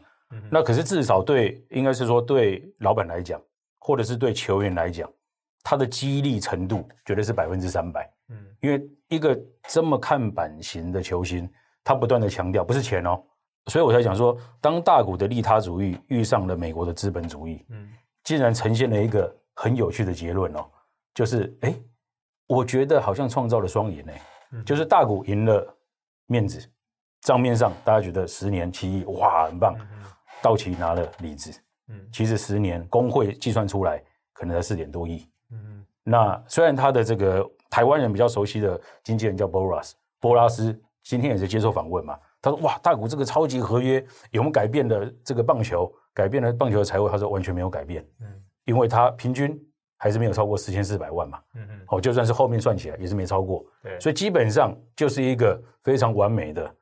[0.51, 3.41] 那可是至少对，应该是说对老板来讲，
[3.79, 5.11] 或者是对球员来讲，
[5.63, 8.07] 他的激励程度绝对是百分之三百。
[8.29, 11.49] 嗯，因为一个这么看板型的球星，
[11.83, 13.23] 他不断的强调，不是钱哦，
[13.67, 17.89] 所以我才讲说，当大股的利他主义遇上了美国的资本主义，嗯，
[18.23, 20.65] 竟然呈现了一个很有趣的结论哦，
[21.15, 21.75] 就是哎，
[22.47, 24.13] 我觉得好像创造了双赢呢，
[24.65, 25.77] 就是大股赢了
[26.27, 26.67] 面子，
[27.21, 29.77] 账面上大家觉得十年七亿哇很棒，
[30.43, 31.51] 道奇拿了里子，
[31.89, 43.99] 嗯，其实十年工会计算出来可能才四点多亿，嗯，那虽然他的这个台湾人比较熟悉的经纪人叫 Boras 波拉斯，今天也是接受访问嘛，他说哇大谷这个超级合约
[44.31, 47.09] 有没有改变了这个棒球，改变了棒球的财务？
[47.09, 48.27] 他说完全没有改变，嗯，
[48.65, 49.61] 因为他平均
[49.97, 56.73] 还是没有超过四千四百万嘛，嗯嗯，哦就算是后面算起来也是没超过，对，所以基本上就是一个非常完美的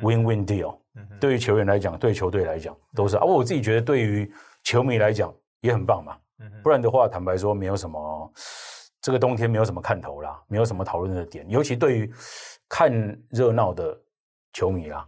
[0.00, 0.78] win-win deal。
[1.18, 3.16] 对于球员来讲，对球队来讲都是。
[3.16, 4.32] 而、啊、我自己觉得，对于
[4.62, 6.16] 球迷来讲也很棒嘛。
[6.62, 8.32] 不然的话，坦白说，没有什么
[9.06, 11.48] 这个冬天没有什么看头啦，没有什么讨论的点。
[11.48, 12.12] 尤其对于
[12.68, 12.90] 看
[13.30, 13.96] 热闹的
[14.52, 15.06] 球迷啦，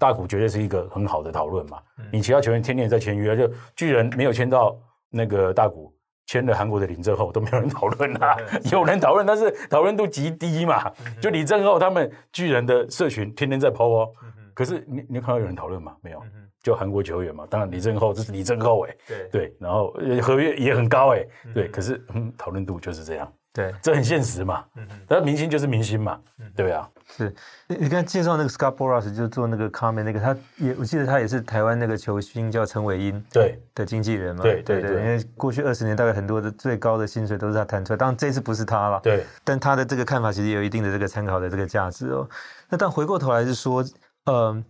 [0.00, 1.78] 大谷绝对是一个很好的讨论嘛。
[2.12, 4.76] 你其他球员天天在签约，就巨人没有签到
[5.10, 5.94] 那个大谷，
[6.26, 8.36] 签了韩国的林政厚，都没有人讨论啦。
[8.72, 10.90] 有人讨论，但是讨论度极低嘛。
[11.22, 14.12] 就李政厚他们巨人的社群天天在 po 哦。
[14.56, 15.94] 可是你你看到有人讨论吗？
[16.00, 16.22] 没有，
[16.62, 17.46] 就韩国球员嘛。
[17.50, 21.68] 当然李政厚这是李政厚哎，对对，然后合约也很高哎，对。
[21.68, 24.64] 可是嗯，讨论度就是这样，对，这很现实嘛。
[24.76, 26.18] 嗯嗯，但明星就是明星嘛，
[26.56, 26.88] 对啊。
[27.08, 27.32] 是，
[27.68, 34.42] 你你刚才介绍那个 Scott Boras 就做那个 comment 那个，他也我记得他也是台湾那个球星叫陈伟英对的经纪人嘛。
[34.42, 38.98] 对对对，因为过去二十年大概很多的最高的薪水都是他谈出来，当然这次不是他了。
[39.04, 42.26] 对，但他的这个看法其实也有一定的这个参考的这个价值哦。
[42.70, 43.84] 那但回过头来是说。
[44.26, 44.62] 呃，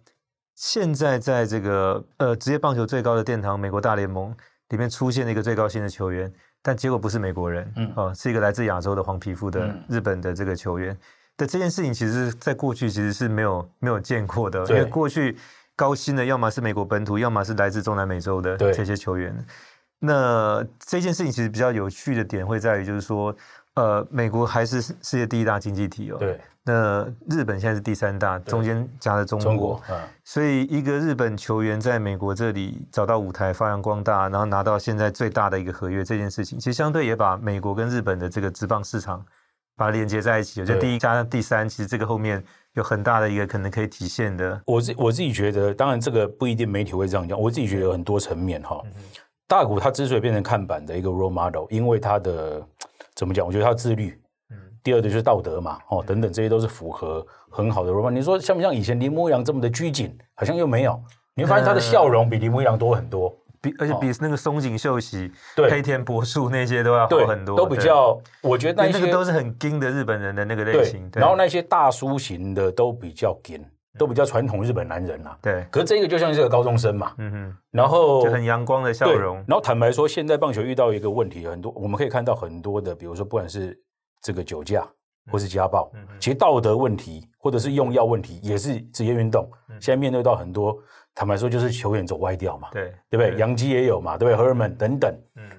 [0.54, 4.34] 现在在这个呃职业棒球最高的殿堂——美国大联盟
[4.68, 10.96] 里面出现了一个最高薪的球员，但结果不是美国人，嗯，哦，是一个来自亚洲的黄皮肤的日本的这个球员。
[11.38, 15.36] 的这件事情，其实在过去其实是没有没有见过的，因为过去
[15.74, 19.36] 高薪的要么是美国本土，要么是来自中南美洲的这些球员。
[19.98, 23.36] 那这件事情其实比较有趣的点会在于，就是说，
[23.74, 26.16] 呃，美国还是世界第一大经济体哦。
[26.18, 26.40] 对。
[26.68, 39.24] 那日本现在是第三大，中间夹了中国，中国嗯、所以一个日本球员在美国这里找到舞台发扬光大，然后拿到现在最大的一个合约，这件事情其实相对也把美国跟日本的这个职棒市场
[39.76, 40.64] 把它连接在一起。
[40.64, 44.60] 就第一加上第三，其实这个后面有很大的一个可能可以体现的。
[44.66, 48.82] 我自我自己觉得，当然这个不一定媒体会这样讲，我自己觉得有很多层面哈。
[49.46, 52.60] 大谷他之所以变成看板的一个 role model，因为他的
[53.14, 53.46] 怎么讲？
[53.46, 54.20] 我觉得他自律。
[54.86, 58.12] 第二的就是道德嘛，哦，等等，这些都是符合很好的 role model。
[58.12, 60.16] 你说像不像以前铃木一郎这么的拘谨？
[60.36, 60.96] 好像又没有。
[61.34, 68.16] 你会发现他的笑容比铃木一郎多很多，比而且比那个松井秀喜、对黑田博树那些都要好很多，都比较。
[68.42, 71.10] 我觉得那那个都是很硬的日本人的那个类型。
[71.14, 73.60] 然后那些大叔型的都比较硬，
[73.98, 75.36] 都比较传统日本男人啊。
[75.42, 75.66] 对。
[75.68, 77.56] 可是这个就像是个高中生嘛，嗯哼。
[77.72, 79.34] 然后就很阳光的笑容。
[79.48, 83.76] 然后坦白说，现在棒球遇到一个问题，很多我们可以看到很多的，比如说不管是。
[84.20, 84.86] 这个酒驾
[85.30, 89.50] 或是家暴，其实道德问题或者是用药问题也是职业运动。
[89.80, 90.78] 现在面对到很多，
[91.14, 93.36] 坦白说就是球员走歪掉嘛，对对不对？
[93.36, 94.36] 杨基也有嘛，对不对？
[94.36, 95.14] 荷尔蒙等等，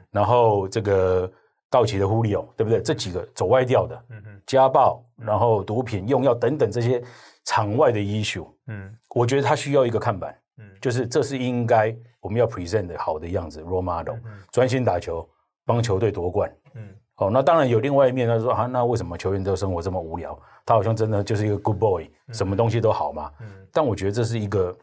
[0.10, 1.30] 然后这个
[1.70, 2.82] 道奇的忽里欧，对不对？
[2.82, 4.04] 这几个走歪掉的，
[4.46, 7.04] 家暴，然后毒品、用药等等这些
[7.44, 14.16] 场外的 issue，嗯，我觉得他需要一个看板，嗯，就是这是应该我们要 present 的好的样子，role model，
[14.52, 15.28] 专心打球，
[15.66, 16.96] 帮球队夺冠，嗯。
[17.18, 20.38] 哦，那当然有另外一面，他说啊，那为什么球员的生活这么无聊？
[20.64, 23.32] 他好像真的就是一个 good boy，什么东西都好嘛。
[23.42, 23.48] 嗯。
[23.74, 24.76] 但我觉得这是一个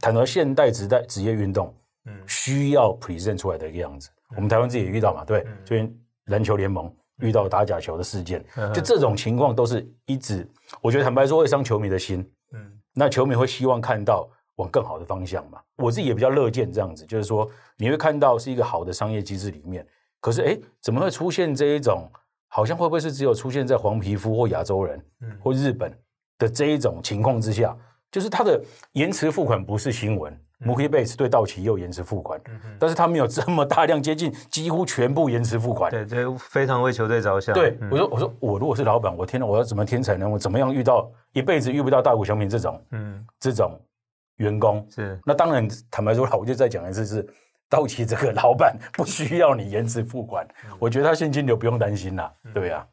[0.00, 1.74] 谈到现代职代职业运动，
[2.04, 4.10] 嗯，需要 present 出来的一个样子。
[4.36, 10.46] 我们台湾自己也遇到嘛，对，最近篮球联盟遇到打假球的事件，就这种情况都是一直，
[10.82, 12.20] 我觉得坦白说会伤球迷的心。
[12.52, 12.60] 嗯。
[12.92, 15.58] 那球迷会希望看到往更好的方向嘛？
[15.76, 17.48] 我自己也比较乐见这样子，就是说
[17.78, 19.86] 你会看到是一个好的商业机制里面。
[20.20, 22.10] 可是，哎，怎么会出现这一种？
[22.50, 25.92] 好像会不会是只有出现在黄皮肤或亚洲人，嗯或日本
[26.38, 27.76] 的这一种情况之下？
[28.10, 28.58] 就是他的
[28.92, 30.34] 延迟付款不是新闻。
[30.64, 35.90] Mookie Betts 对道奇又延迟付款，嗯但是他没有这么大量，接近几乎全部延迟付款。
[35.90, 37.54] 对，这非常为球队着想。
[37.54, 40.28] 对，我说，我说，我如果是老板，我天哪，我要怎么天才呢？
[40.28, 43.78] 我怎么样遇到一辈子遇不到大谷翔平这种，嗯，这种
[44.38, 44.84] 员工？
[44.90, 45.20] 是。
[45.24, 47.28] 那当然，坦白说了，我就再讲一次是。
[47.68, 52.86] 道奇这个老板不需要你延迟付款，嗯、我觉得他现金流不用担心啦，嗯、对呀、啊。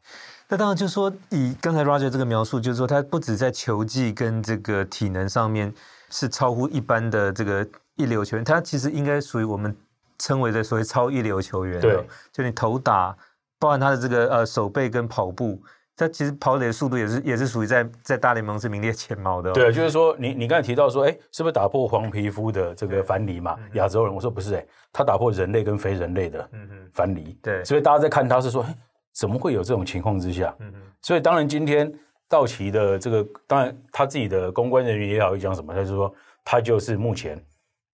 [0.48, 5.74] 那当然就是说，以刚才 Roger 这个描述，就是说他不止在球技跟这个体能上面
[6.08, 9.76] 是超乎一般的这个一流球员，他其实应该属于我们
[10.18, 11.80] 称为的所谓超一流球员。
[11.80, 13.16] 对，就你头打，
[13.58, 15.60] 包含他的这个呃手背跟跑步，
[15.96, 19.54] 他其实跑垒的速度也是也是属于在在大联盟是名列前茅的、哦。
[19.54, 23.58] 对，就是说你你刚才提到说，哎，是不是打破黄皮肤的这个藩篱嘛？
[23.72, 26.46] 亚洲人，我说不是，哎，他打破人类跟非人类的
[26.92, 27.38] 藩篱。
[27.42, 28.76] 对，所以大家在看他是说，哎，
[29.14, 30.54] 怎么会有这种情况之下？
[30.58, 30.82] 嗯嗯。
[31.00, 31.90] 所以当然今天
[32.28, 37.42] 道奇的这个，当然他自己的公关人员也好，讲什么，他就说他就是目前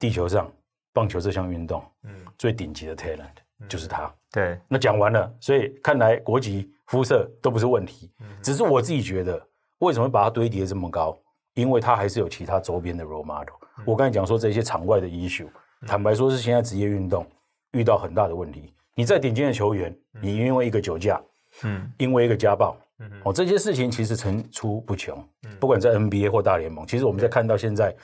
[0.00, 0.50] 地球上
[0.92, 4.12] 棒球这项运动，嗯，最顶级的 talent 就是他。
[4.32, 6.68] 对，那讲完了，所以看来国籍。
[6.86, 8.10] 肤色都不是问题，
[8.42, 9.40] 只是我自己觉得，
[9.78, 11.18] 为什么会把它堆叠这么高？
[11.54, 13.54] 因为它还是有其他周边的 role model。
[13.84, 15.48] 我刚才讲说这些场外的 issue，
[15.86, 17.26] 坦白说是现在职业运动
[17.72, 18.72] 遇到很大的问题。
[18.94, 21.20] 你在顶尖的球员，你因为一个酒驾，
[21.62, 22.76] 嗯，因为一个家暴，
[23.24, 25.22] 哦，这些事情其实层出不穷。
[25.58, 27.94] 不管在 NBA 或大联盟，其实我们在看到现在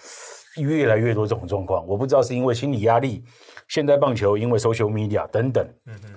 [0.57, 1.87] 越来越多这种状况。
[1.87, 3.25] 我不知道是因为心理压力。
[3.69, 5.67] 现代棒球因为 social media 等等，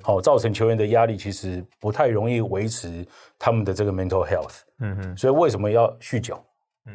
[0.02, 3.06] 好、哦、造成球员的压力，其实不太容易维持
[3.38, 4.60] 他们的这个 mental health。
[5.16, 6.42] 所以为什么要酗酒？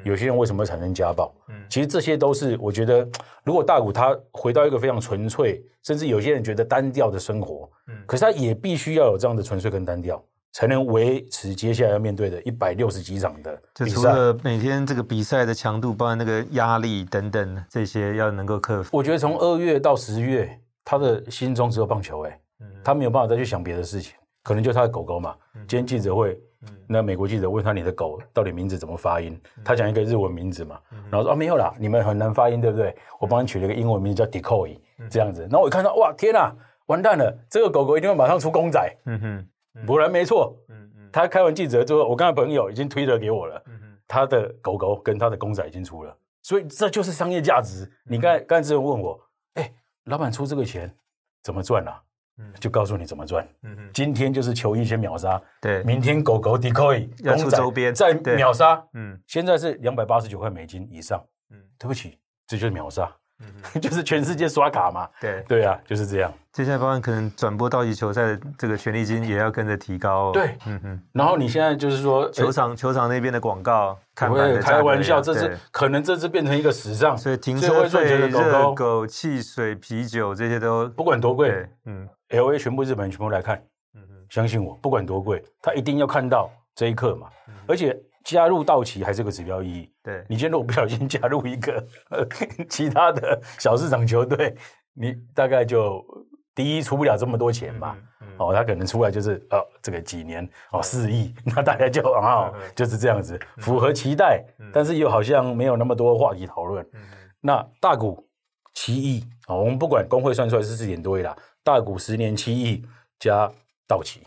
[0.03, 1.33] 有些人为什么会产生家暴？
[1.49, 3.09] 嗯，其实这些都是我觉得，
[3.45, 10.21] 如果大谷他回到一个非常纯粹，甚至有些人觉得单调的生活，嗯，可是他也必须要有这样的纯粹跟单调。
[10.53, 13.91] 才能维持接下来要面对的一百六十几场的比赛。
[13.91, 18.97] 就除了每天这个比赛的强度，包括那个压力等等这些，要能够克服。
[18.97, 22.41] 我觉得从二月到十月，他的心中只有棒球，哎，
[22.83, 24.15] 他没有办法再去想别的事情。
[24.43, 25.35] 可能就他的狗狗嘛。
[25.67, 26.41] 今天记者会，
[26.87, 29.39] 那美国记者问他，你的狗到底名字怎么发音？
[29.65, 30.79] 他讲一个日文名字嘛，
[31.11, 32.97] 然后说哦没有啦，你们很难发音，对不对？
[33.21, 34.79] 我帮你取了一个英文名字叫 Decoy，
[35.11, 35.43] 这样子。
[35.43, 36.55] 然后我一看到哇，天哪，
[36.87, 38.97] 完蛋了，这个狗狗一定会马上出公仔。
[39.05, 39.47] 嗯哼。
[39.85, 47.91] 果然没错，嗯嗯，他开完记者之后，我刚才朋友已经推了给我了，嗯哼，他的狗狗跟他的公仔已经出了，所以这就是商业价值。
[48.05, 49.21] 你刚才刚才之前问我，
[49.55, 50.95] 哎，老板出这个钱
[51.43, 52.01] 怎么赚啊？
[52.39, 53.49] 嗯，就告诉你怎么赚。
[53.63, 57.95] 嗯哼，今天就是球衣先秒杀，对，明天狗狗 decoy 公仔周边。
[57.95, 63.11] 再秒杀，嗯，现在是两百八十九块美金以上，嗯，对不起，这就是秒杀。
[63.41, 63.47] 嗯，
[63.81, 66.33] 就是全世界刷卡嘛，对对啊，就是这样。
[66.53, 70.33] 接下来方案可能转播到级球赛的这个权利金也要跟着提高。
[70.33, 71.03] 对，嗯哼。
[71.13, 77.15] 然后你现在就是说球场球场那边的广告，不会开玩笑，这次可能这次变成一个时尚。
[77.15, 83.63] 所以停车费、热狗、汽水、啤酒这些都不管多贵，嗯，LA 全部日本人全部来看，
[83.95, 87.29] 嗯哼，相信我，不管多贵，他一定要看到这一刻嘛，
[87.67, 87.95] 而且。
[88.27, 89.89] 加入道奇还是个指标意义。
[90.03, 91.87] 对，你今天如果不小心加入一个
[92.69, 94.57] 其他的小市场球队，
[94.95, 96.05] 你大概就
[96.53, 97.97] 第一出不了这么多钱吧。
[97.97, 106.85] 嗯嗯、哦，他可能出来就是哦，这个几年哦四亿， 那大家就啊、哦、就是这样子，符合期待，嗯、但是又好像没有那么多话题讨论。
[106.95, 107.01] 嗯、
[107.41, 108.29] 那大股
[108.75, 112.85] 七亿啊、哦，我们不管工会算出来是四点多亿啦，大股十年七亿
[113.21, 113.49] 加
[113.87, 114.23] 道奇，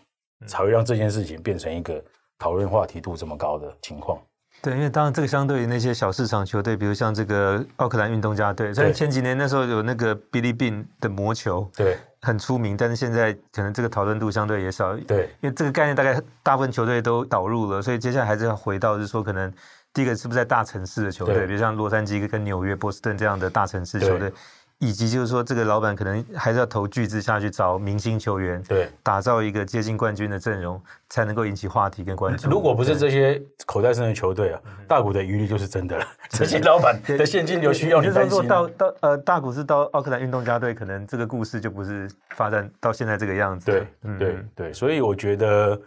[0.47, 2.01] 才会让这件事情变成一个。
[2.39, 4.17] 讨论话题度这么高的情况，
[4.61, 19.53] 对，因为当然这个相对于那些小市场球队，比如像这个奥克兰运动家队，虽然前几年那时候有那个 Billy Beane 的魔球，对，很出名，但是现在可能这个讨论度相对也少，对，因为这个概念大概大部分球队都导入了，所以接下来还是要回到，就是说可能
[19.93, 24.31] 第一个是不是在大城市的球队，比如像洛杉矶跟纽约、波士顿这样的大城市球队。
[24.79, 32.49] 以及就是说，这个老板可能还是要投巨资下去找明星球员，对，打造一个接近冠军的阵容，才能够引起话题跟关注。
[32.49, 36.05] 如果不是这些口袋深的球队啊，大股的余力就是真的了。
[36.31, 38.47] 这些老板的现金流需要你担心。
[38.47, 43.65] 到到呃，大股是到奥克兰运动家队，可能这个故事就不是发展到现在这个样子。
[43.65, 43.87] 对，
[44.17, 44.73] 对，对。
[44.73, 45.81] 所以我觉得，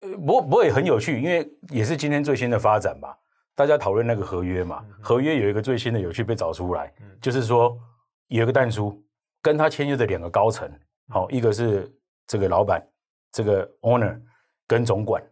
[0.00, 3.14] 呃，不不会很有趣，因为也是今天最新的发展吧。
[3.54, 6.90] 大家讨论那个合约嘛，合约有一个最新的有趣被找出来，
[7.20, 7.78] 就是说。
[8.28, 9.02] 有一个但书，
[9.42, 10.70] 跟他签约的两个高层，
[11.08, 11.90] 好，一个是
[12.26, 12.82] 这个老板，
[13.32, 14.18] 这个 owner
[14.66, 15.22] 跟总管。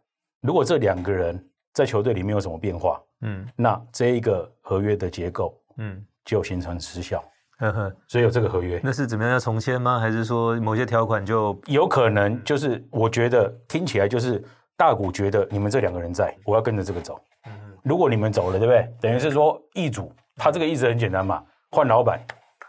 [0.40, 7.22] 如果这两个人在球队里面有什么变化，嗯，那这一个合约的结构，嗯，就形成失效。
[7.58, 9.98] 呵呵，所以有这个合约，那是怎么样要重签吗？
[9.98, 12.42] 还是说某些条款就有可能？
[12.44, 14.42] 就是我觉得听起来就是
[14.76, 17.18] 大股觉得你们这两个人在，我要跟着这个走。
[17.46, 18.88] 嗯嗯，如果你们走了，对不对？
[19.00, 22.20] 等于是说易主，他这个意思很简单嘛，换老板。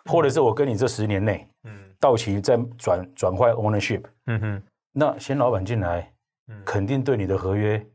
[0.08, 6.12] 或者是我跟你这十年内，嗯，到期再转转换 ownership，嗯哼，那新老板进来，
[6.48, 7.86] 嗯，肯定对你的合约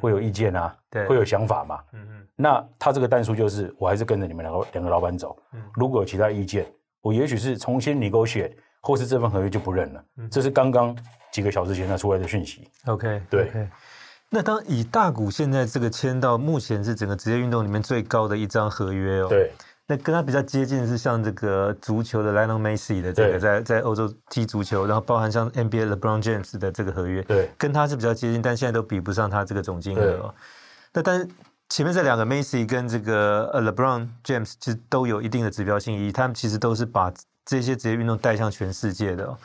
[0.00, 6.66] 会有意见啊，对，会有想法嘛，嗯哼，那他这个单数就是，我还是跟着你们两个两个老板走，嗯，如果有其他意见，
[7.00, 10.96] 我也许是重新 negotiate，或是这份合约就不认了，嗯，这是刚刚
[11.32, 13.68] 几个小时前他出来的讯息，OK，对.
[14.34, 19.50] 那当以大谷现在这个签到目前是整个职业运动里面最高的一张合约哦，对。
[19.92, 30.34] 那跟他比较接近的是像这个足球的 Lionel Messi 的这个在在欧洲踢足球，然后包含像 NBA LeBron James 的这个合约，对，跟他是比较接近，但现在都比不上他这个总金额哦。
[30.94, 31.28] 那但是
[31.68, 37.12] 前面这两个 Messi 跟这个呃 LeBron James 其实都有一定的指标性意义，他们其实都是把
[37.44, 39.36] 这些职业运动带向全世界的哦。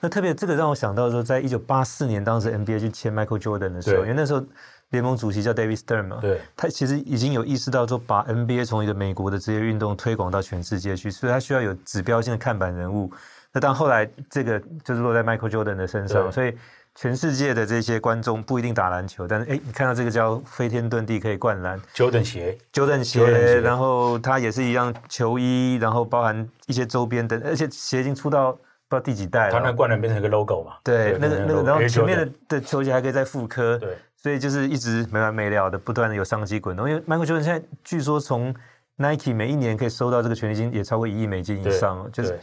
[0.00, 4.42] 那特别这个让我想到说，在一九八四年当时 NBA 去签 Michael Jordan 的时候，因为那时候。
[4.90, 13.10] 联盟主席叫 David Stern 嘛，对，他其实已经有意识到说，把 NBA 从一个美国的职业运动推广到全世界去，所以他需要有指标性的看板人物。
[13.52, 16.56] 那当后来这个就是落在 Michael Jordan 的身上，所以
[16.96, 28.60] 全世界的这些观众不一定打篮球，但是哎，你看到这个叫飞天遁地可以灌篮，Jordan 鞋，Jordan 鞋，然后他也是一样球衣，然后包含一些周边等，而且鞋已经出到不知
[28.96, 33.96] 道第几代了，他那灌篮变成一个 logo 嘛，对，那个那个，然后前面的的球鞋还可以再复刻，对。
[34.22, 36.86] 所以就是一直没完没了的，不断的有商机滚动。
[36.88, 38.54] 因为 Michael Jordan 现在据说从
[38.96, 42.38] Nike 每一年可以收到这个权利金也超过一亿美金以上，就是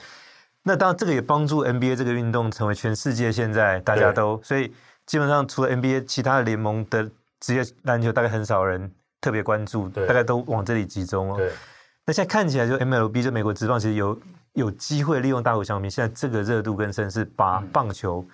[0.63, 4.73] 那当然这个也帮助 NBA 这个运动成为全世界现在大家都，所以
[5.05, 7.07] 基本上除了 NBA，其他的联盟的
[7.39, 11.39] 职业篮球大概很少人特别关注，大概都往这里集中哦。
[12.07, 14.19] 那现在看起来就 MLB 就美国职棒其实有
[14.53, 18.25] 有机会利用大谷翔平现在这个热度跟声势，把棒球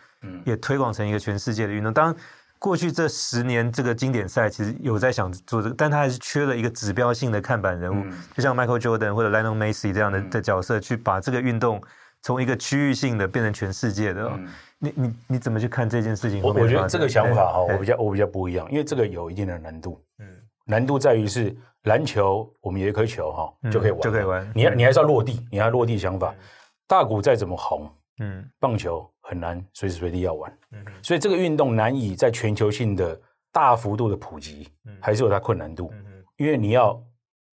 [0.45, 1.93] 也推广成一个全世界的运动。
[1.93, 2.15] 当然。
[2.63, 11.81] 过去这十年，这个经典赛其实有在想做这个，但他还是缺了一个指标性的看板人物，嗯、就像 Michael Jordan 或者 Lionel Messi 这样的的角色，去把这个运动
[12.21, 14.31] 从一个区域性的变成全世界的。
[14.33, 14.47] 嗯、
[14.79, 16.41] 你你你怎么去看这件事情？
[16.41, 20.01] 我我觉得这个想法哈，我比较我比较不一样，因为这个有一定的难度。
[20.19, 20.25] 嗯，
[20.65, 21.53] 难度在于是
[21.83, 24.49] 篮球，我们有一颗球哈就可以玩，就可以玩。
[24.55, 26.33] 你你还是要落地，你还要落地想法。
[26.87, 29.09] 大谷再怎么红，嗯，棒球。
[29.25, 33.17] 很难随时随地要玩，嗯、所以这个运动难以在全球性的
[33.53, 35.89] 大幅度的普及，嗯、还是有它困难度。
[35.93, 36.25] 嗯、哼。
[36.35, 37.01] 因为你要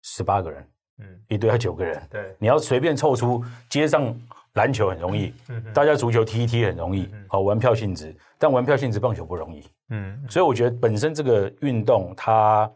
[0.01, 4.11] 十八个人，嗯、一队要九个人，对，你要随便凑出街上
[4.53, 9.63] 篮球很容易，嗯、大家足球踢一踢很容易，好玩票性质，但玩票性质棒球不容易。
[9.89, 12.69] 嗯，所以我觉得本身这个运动它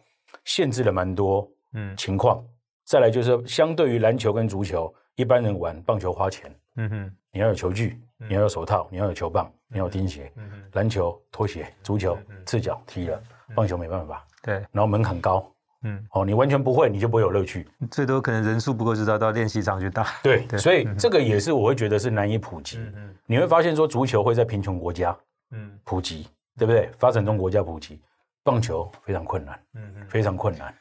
[0.45, 1.97] 限制了蛮多嗯。
[1.97, 2.37] 情况。
[2.37, 2.49] 嗯、
[2.85, 7.99] 再来就是相对于篮球跟足球，一般人玩棒球花钱，嗯哼，你要有球具。
[8.29, 10.31] 你要有手套，你要有球棒，你要有钉鞋。
[10.73, 13.21] 篮球拖鞋，足球赤脚踢了，
[13.53, 14.25] 棒球没办法。
[14.41, 15.45] 对，然后门槛高。
[15.81, 17.67] 嗯，哦，你完全不会，你就不会有乐趣。
[17.91, 20.07] 最多可能人数不够，知道到练习场去打。
[20.23, 22.79] 对，所以这个也是我会觉得是难以普及。
[23.25, 25.13] 你会发现说，足球会在贫穷国家，
[25.51, 26.89] 嗯，普及，对不对？
[26.97, 28.01] 发展中国家普及，
[28.41, 30.73] 棒球非常困难，嗯嗯，非常困难。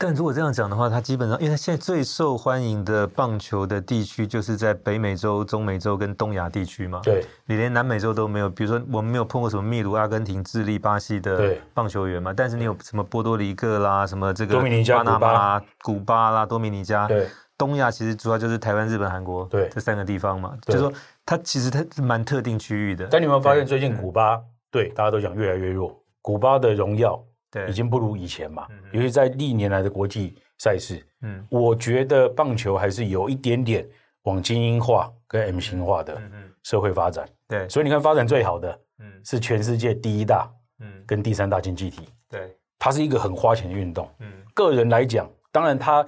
[0.00, 7.00] 但如果这样讲的话，它基本上，因为它现在最受欢迎的棒球的地区就是在北美洲、中美洲跟东亚地区嘛。
[7.02, 8.48] 对，你连南美洲都没有。
[8.48, 12.32] 比如说，我们没有碰过什么秘鲁、阿根廷、智利、巴西的棒球员嘛。
[12.32, 17.08] 但是你有什么波多黎各啦，什么这个巴拿马、古巴啦、多米尼加。
[17.08, 17.26] 对，
[17.56, 20.56] 东亚其实主要就是台湾、日本、韩国对这三个地方嘛。
[20.62, 20.92] 就是说，
[21.26, 23.08] 它其实它是蛮特定区域的。
[23.10, 24.40] 但你有没有发现，最近古巴
[24.70, 26.00] 对大家都讲越来越弱？
[26.22, 27.20] 古巴的荣耀。
[27.50, 33.88] 对，已经不如以前嘛，嗯、尤其在历年来的国际赛事，嗯，我觉得棒球还是有一点点
[34.22, 36.20] 往精英化跟 M 型化的
[36.64, 37.28] 社会发展。
[37.46, 42.08] 对、嗯，所以你看发展最好的，嗯，是全世界第一大，嗯，跟第三大经济体。
[42.28, 44.10] 对，它是一个很花钱的运动。
[44.20, 46.04] 嗯，个人来讲，当然它，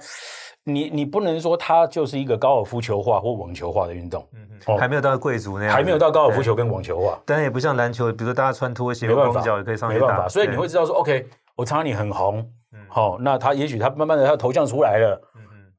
[0.63, 4.27] 你你不能说它就是一个高尔夫球化或网球化的运动。
[4.33, 4.47] 嗯
[4.77, 10.05] 还没有到贵族那样，还没有到高尔夫球跟网球化，当然也不像篮球，比如说大家穿拖鞋、没办法，脚也可以上去打。
[10.05, 12.47] 没办法，所以你会知道说，OK，我查你很红，
[12.87, 15.19] 好，那他也许他慢慢的他头像出来了，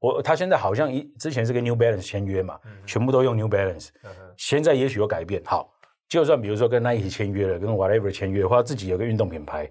[0.00, 3.90] 我他现在好像一之前是跟 New Balance 签约嘛，全部都用 New Balance，
[4.36, 5.40] 现在也许有改变。
[5.44, 5.72] 好，
[6.08, 9.70] 就算比如说跟 Nike 签约了，跟 Whatever 签约，或者自己有个运动品牌，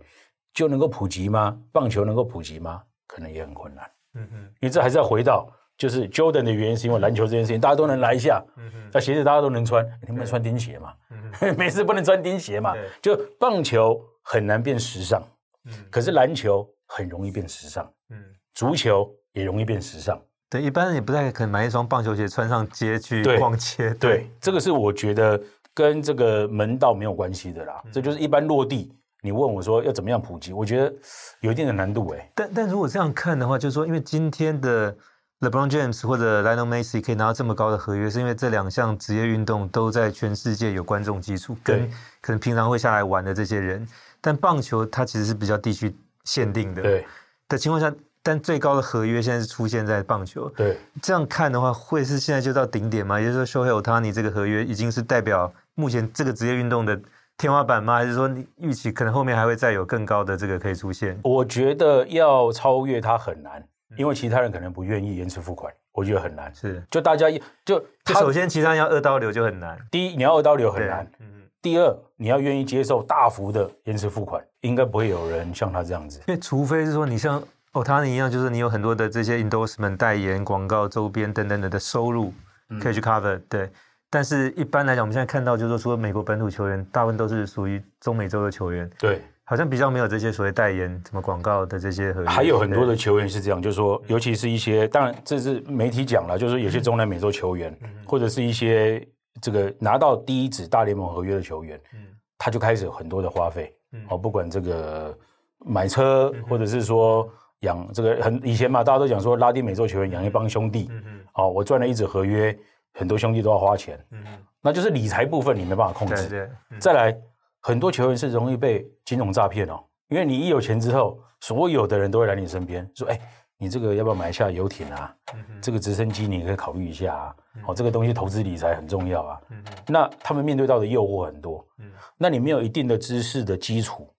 [0.53, 1.59] 就能够普及吗？
[1.73, 2.81] 棒球能够普及吗？
[3.07, 3.85] 可能也很困难。
[4.15, 5.47] 嗯嗯，因为这还是要回到。
[5.77, 10.93] 就是 Jordan 的原因是因为篮球这件事情，大家都能来一下，嗯那鞋子大家都能穿，你不能穿钉鞋嘛？
[11.39, 12.75] 嗯 每次不能穿钉鞋嘛？
[13.01, 15.23] 就棒球很难变时尚，
[15.65, 20.21] 嗯可是篮球很容易变时尚，嗯足球也容易变时尚。
[20.51, 23.91] 对，一般人也不太可能买一双棒球鞋穿上街去逛街。
[23.95, 25.41] 对，这个是我觉得
[25.73, 27.81] 跟这个门道没有关系的啦。
[27.91, 30.93] 这就是一般落地，你问我说要怎么样普及，我觉得
[31.39, 32.31] 有一定的难度哎。
[32.35, 34.95] 但但如果这样看的话，就是说，因为今天的。
[35.41, 41.89] LeBron James 或者 Lionel Messi 可以拿到这么高的合约，是因为这两项职业运动都在全世界有观众基础，跟
[42.21, 43.83] 可能平常会下来玩的这些人。
[44.21, 45.95] 但棒球它其实是比较地区
[46.25, 47.07] 限定的，对
[47.49, 47.91] 的情况下，
[48.21, 50.47] 但最高的合约现在是出现在棒球。
[50.49, 53.19] 对，这样看的话，会是现在就到顶点吗？
[53.19, 57.01] 也就是说，Shohei Ohtani 这个合约已经是代表目前这个职业运动的
[57.41, 57.95] 天花板吗？
[57.95, 61.19] 还是说你预期可能后面还会再有更高的这个可以出现？
[61.23, 63.63] 我觉得要超越它很难。
[63.97, 66.49] 因为其他人可能不愿意延迟付款，我觉得很难。
[66.55, 67.29] 是，就大家
[67.65, 69.77] 就就首先其他人要二刀流就很难。
[69.91, 71.05] 第一，你要二刀流很难。
[71.19, 71.27] 嗯
[71.61, 76.19] 第二，你要愿意接受大幅的延迟付款，应该不会有人像他这样子。
[76.25, 82.33] 因为除非是说你像哦，他一样，就是你有很多的这些 endorsement 代言、广告、周边等等的的收入
[82.81, 83.43] 可以去 cover、嗯。
[83.47, 83.69] 对，
[84.11, 88.87] 但是一般来讲，我们现在看到就是说，除了美国本土球员，大部分都是属于中美洲的球员。
[88.99, 92.27] 对，好像比较没有这些所谓代言、什么广告的这些合约。
[92.27, 99.03] 还有很多的球员是这样，就是说，尤其是一些，当然这是媒体讲了，就是说有些中南美洲球员，嗯、或者是一些
[99.41, 101.81] 这个拿到第一纸大联盟合约的球员。
[101.93, 101.99] 嗯。
[102.43, 103.71] 他就开始有很多的花费，
[104.09, 105.15] 哦，不管这个
[105.63, 110.89] 买车，或者是说养这个很以前嘛，大家都讲说拉丁美洲球员养一帮兄弟，
[111.35, 112.57] 哦，我赚了一纸合约，
[112.93, 114.23] 很多兄弟都要花钱，嗯
[114.61, 116.49] 那就是理财部分你没办法控制。
[116.79, 117.17] 再来，
[117.59, 123.19] 很多球员是容易被金融诈骗哦，因为你一有钱之后，所有的人都会来你身边说，哎。
[123.61, 125.15] 你这个要不要买一下游艇啊？
[125.35, 127.35] 嗯、这个直升机你可以考虑一下啊。
[127.53, 129.39] 嗯、哦，这个东西投资理财很重要啊。
[129.51, 131.63] 嗯、那他们面对到的诱惑很多。
[131.77, 134.11] 嗯、那你没有一定的知识的基础，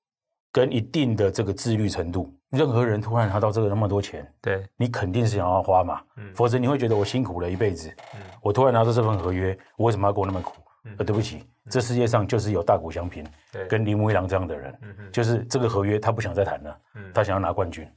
[0.52, 6.00] 跟一定的这个自律程度，任何人突然拿到这个那么多钱，对，你肯定是想要花嘛。
[6.16, 10.52] 嗯、否则你会觉得我辛苦了一辈子，嗯、我突然拿到这份合约，我为什么要过那么苦？
[10.84, 11.44] 呃、嗯，对不起。
[11.70, 13.24] 这世界上就是有大谷翔平
[13.68, 14.76] 跟铃木一郎这样的人，
[15.12, 16.76] 就是这个合约他不想再谈了，
[17.14, 17.88] 他想要拿冠军，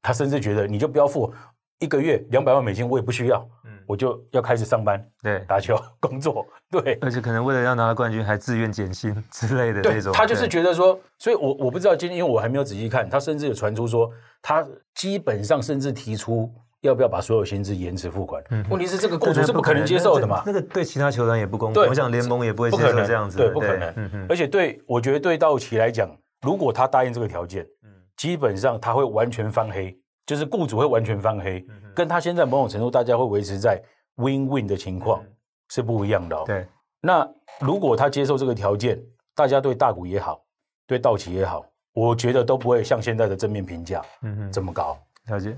[0.00, 1.32] 他甚至觉得你就不要付
[1.78, 3.46] 一个月两百万美金，我也不需要，
[3.86, 14.10] 我就要开始上班，对，打球工作，对，而且可能为了要拿到冠军还自愿减薪之类的那种，他就是觉得说，所以我我不知道今天，因为我还没有仔细看，他甚至有传出说，
[14.40, 16.52] 他基本上甚至提出。
[16.82, 18.42] 要不要把所有薪资延迟付款？
[18.50, 20.42] 嗯问题是这个雇主是不可能接受的嘛？
[20.44, 21.80] 那个对其他球员也不公平。
[21.80, 23.38] 我想联盟也不会接受这样子。
[23.38, 24.26] 对，不可能。
[24.28, 26.10] 而且对，我觉得对道奇来讲，
[26.40, 29.96] 如果他答应这个条件，嗯基本上他会完全翻黑，
[30.32, 31.62] 就是雇主会完全翻黑，
[31.94, 33.78] 跟他现在某种程度大家会维持在
[34.16, 35.22] win-win 的情况
[35.68, 36.34] 是不一样的。
[36.34, 36.66] 哦对。
[37.02, 37.28] 那
[37.60, 38.98] 如果他接受这个条件，
[39.34, 40.42] 大家对大股也好，
[40.86, 41.62] 对道奇也好，
[41.92, 44.96] 我觉得都不会像现在的正面评价，嗯哼，这么高。
[45.26, 45.54] 了解。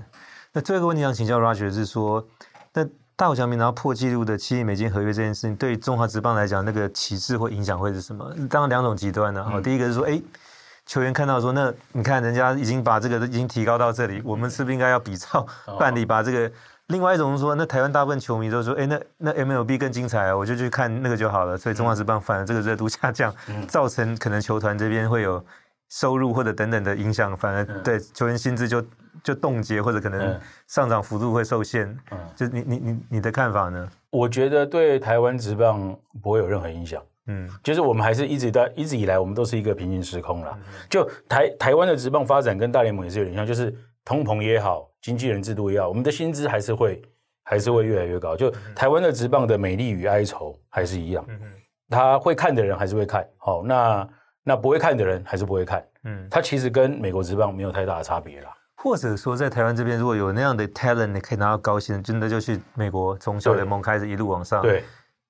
[0.51, 2.21] 那最后一个问题想请教 Roger 是说，
[2.73, 8.29] 那大谷翔平拿到破纪录的七亿美金合约这件事情，对中华职棒来讲，那个启示或影响会是什么？
[8.49, 9.41] 当然两种极端呢。
[9.41, 10.21] 哈、嗯，第一个是说，哎，
[10.85, 15.45] 球员看到说，那你看人家已经把这个已经提高到这里，我们是不是应该要比照
[15.79, 16.51] 办理把这个？
[16.87, 21.57] 另外一种是说，那台湾大部分球迷都说，哎，那那 MLB 更精彩啊，我就去看那个就好了。
[21.57, 23.33] 所以中华职棒反而这个热度下降，
[23.67, 25.43] 造成可能球团这边会有
[25.89, 28.83] 收入或者等等的影响，反而对球员薪资就。
[29.23, 33.89] 就冻结或者可能上涨幅度会受限，嗯，就你你你你的看法呢？
[34.11, 40.57] 我觉得对台湾职棒不会有任何影响，嗯，就是我们还是一直在一直以来我们都是一个平行时空啦。
[40.89, 43.73] 就台台湾的职棒发展跟大联盟也是有点像，就是
[44.03, 47.01] 通膨也好，经纪人制度也好，我们的薪资还是会
[47.43, 48.35] 还是会越来越高。
[48.35, 51.39] 就台湾的职棒的美丽与哀愁还是一样，嗯，
[51.89, 54.07] 他会看的人还是会看，好，那
[54.43, 58.51] 那不会看的人还是不会看，嗯，他其实跟美国职棒没有太大的差别啦。
[58.77, 64.61] 或者说，在台湾这边，如果有那样的 talent，你可以拿到高薪，真的就去美国从小联盟开始一路往上。
[64.61, 64.83] 对，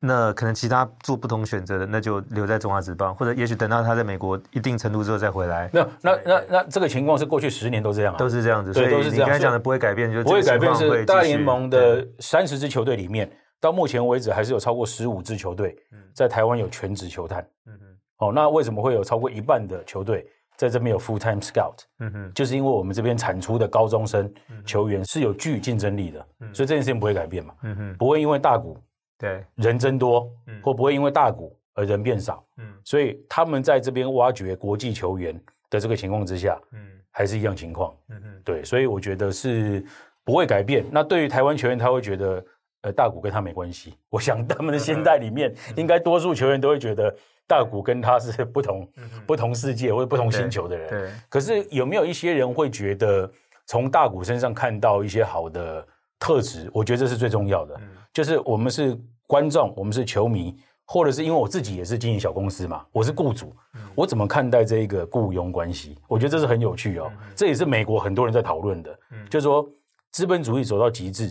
[0.05, 5.69] 那可能其他做不同选择的，那就留在中华职棒，或者也许等到他在美国一定程度之后再回来。
[5.73, 8.73] 那那那那这个情况是过去十年都这样，都是这样子。
[8.73, 13.29] 所以你刚才讲的不会改变，就不会改变是大联盟的三十支球队里面，
[13.59, 15.75] 到目前为止还是有超过十五支球队
[16.13, 17.41] 在台湾有全职球探。
[17.65, 17.97] 嗯嗯。
[18.19, 20.25] 哦，那为什么会有超过一半的球队？
[20.57, 24.33] 在这边有 full time scout，嗯哼，就是因为我们这边产出的高中生
[24.65, 28.77] 球员是有具竞争力的，嗯、所以这件事情不会改变嘛，嗯哼，不会因为大谷
[29.17, 29.43] 对。
[29.55, 35.39] 人增多，嗯，或不会因为大谷而人变少，嗯，所以他们在这边挖掘国际球员
[35.69, 36.79] 的这个情况之下，嗯，
[37.11, 39.85] 还是一样情况，嗯嗯，对，所以我觉得是
[40.23, 40.85] 不会改变。
[40.91, 42.45] 那对于台湾球员，他会觉得，
[42.81, 43.95] 呃，大谷跟他没关系。
[44.09, 47.15] 我想他们的心态里面，应该多数球员都会觉得。
[47.47, 50.99] 大谷跟他是不同、嗯、不同世界或者不同星球的人，对。
[51.01, 53.31] 对，可是有没有一些人会觉得
[53.67, 55.87] 从大谷身上看到一些好的
[56.19, 56.69] 特质？
[56.73, 57.75] 我觉得这是最重要的。
[57.79, 60.55] 嗯、就是我们是观众，我们是球迷，
[60.85, 65.97] 或者是因为我自己也是经营小公司嘛，我是雇主，嗯、我怎么看待这一个雇佣关系？
[66.07, 67.11] 我觉得这是很有趣哦。
[67.11, 69.67] 嗯、这也是美国很多人在讨论的，嗯、就是说
[70.11, 71.29] 资本主义走到极致，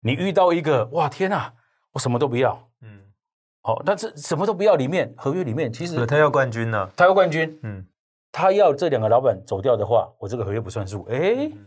[0.00, 1.52] 你遇到一个哇天哪，
[1.92, 2.68] 我什么都不要。
[2.82, 3.00] 嗯
[3.64, 7.86] 好，但是什么都不要，里面合约里面其实他要冠军呢，他要冠军，嗯，
[8.32, 11.04] 他要这两个老板走掉的话，我这个合约不算数。
[11.04, 11.64] 哎，嗯，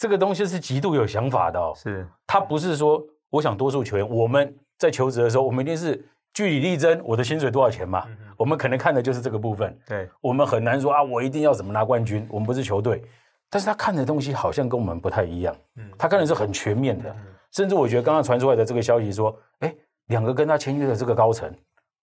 [0.00, 13.04] 这个东西是极度有想法的哦，是，他不是说我想多数球员，我们在求职的时候，我们一定是据理力争，我的薪水多少钱嘛，我们可能看的就是这个部分，对，我们很难说啊，我一定要怎么拿冠军，我们不是球队，
[13.50, 15.54] 但是他看的东西好像跟我们不太一样。
[15.76, 17.14] 嗯，他看的是很全面的，
[17.52, 19.74] 甚至我觉得刚刚传出来的这个消息说，哎，
[20.06, 21.54] 两个跟他签约的这个高层，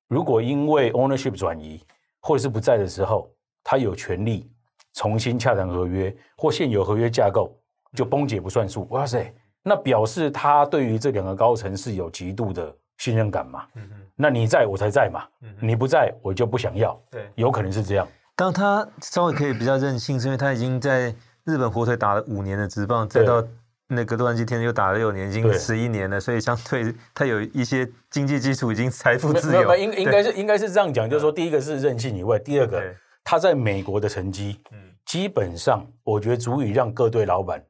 [0.08, 1.84] 如果因为 ownership 转移
[2.22, 3.28] 或者是不在的时候，
[3.64, 4.48] 他有权利
[4.94, 7.52] 重新洽谈合约或现有合约架构
[7.98, 8.88] 就崩解不算数。
[8.92, 9.34] 哇塞，
[9.64, 13.66] 那表示他对于这两个高层是有极度的信任感嘛？
[13.76, 16.98] 嗯嗯，那你在我才在嘛，嗯你不在我就不想要。
[17.12, 18.08] 对，有可能是这样。
[18.36, 21.14] 当他稍微可以比较任性，是因为他已经在。
[21.48, 23.42] 日本火腿打了五年的职棒，再到
[23.88, 29.78] 那个洛杉矶天又打了六年，已经十一年了，所以相对他有一些经济基础，已经财富自由。
[29.78, 32.84] 应应该是应该是这样讲，就是说，第一个是任性以外，第二个
[33.24, 34.60] 他在美国的成绩，
[35.06, 37.64] 基本上我觉得足以让各队老板，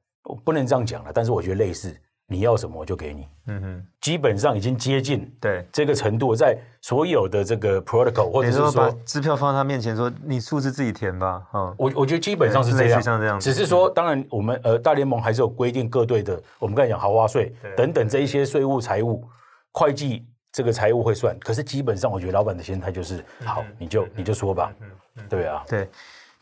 [0.44, 1.96] 不能这样讲了，但是我觉得类似。
[2.30, 5.66] 你要什么我就给你，嗯哼，基本上已经接近对。
[5.72, 11.42] 这个程度，在所有的这个 protocol 或者是说把支票放在他面前说，你数字自己填吧，
[11.78, 19.24] 我我觉得基本上是这样，像这样，只是说当然我们呃大联盟还是有规定各队的，我们刚才讲豪华税等等这一些税务财务
[19.72, 24.74] 会计这个财务会算，可是基本上我觉得老板的心态就是好，你就你就说吧，
[25.30, 25.90] 对啊，对。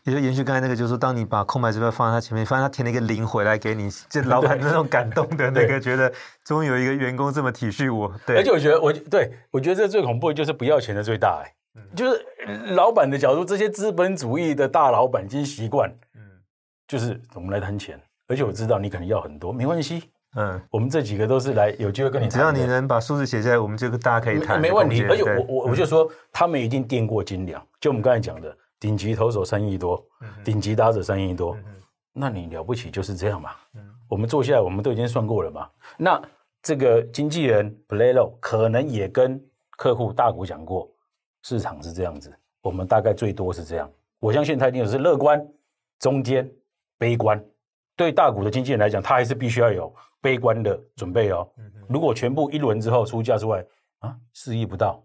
[0.06, 6.10] 也就延续刚才那个，就是说，当你把空白支票放在他前面，发现他填了一个零回来给你，就老板那种感动的那个，觉得
[6.44, 8.08] 终于有一个员工这么体恤我。
[8.24, 12.24] 对，而且我觉得，我对我觉得这最恐怖的就是不要钱的最大哎，嗯、就是
[12.74, 16.20] 老板的角度，这些资本主义的大老板已经习惯，嗯，
[16.86, 20.04] 就是我们来谈钱，而且我知道你可能要很多，没关系，
[20.36, 25.02] 嗯，我们这几个都是来有机会跟你谈，只要你能把数字写下来，我们就大家可以谈，没问题。
[25.02, 28.56] 而且我我我就说，他们一定垫过斤两，就我们刚才讲的。
[28.86, 30.00] 顶级投手三亿多，
[30.44, 31.56] 顶级打者三亿多，
[32.12, 33.50] 那你了不起就是这样嘛？
[34.08, 35.68] 我们坐下来，我们都已经算过了嘛。
[35.98, 36.22] 那
[36.62, 40.88] 这个经纪人 Playlo 可能也跟客户大股讲过，
[41.42, 42.32] 市场是这样子，
[42.62, 43.90] 我们大概最多是这样。
[44.20, 45.44] 我相信他一定是乐观、
[45.98, 46.48] 中间、
[46.96, 47.44] 悲观。
[47.96, 51.44] 对大股的经纪人来讲，他还是必须要有悲观的准备哦。
[51.88, 53.66] 如果全部一轮之后出价出来
[53.98, 55.02] 啊，四亿不到，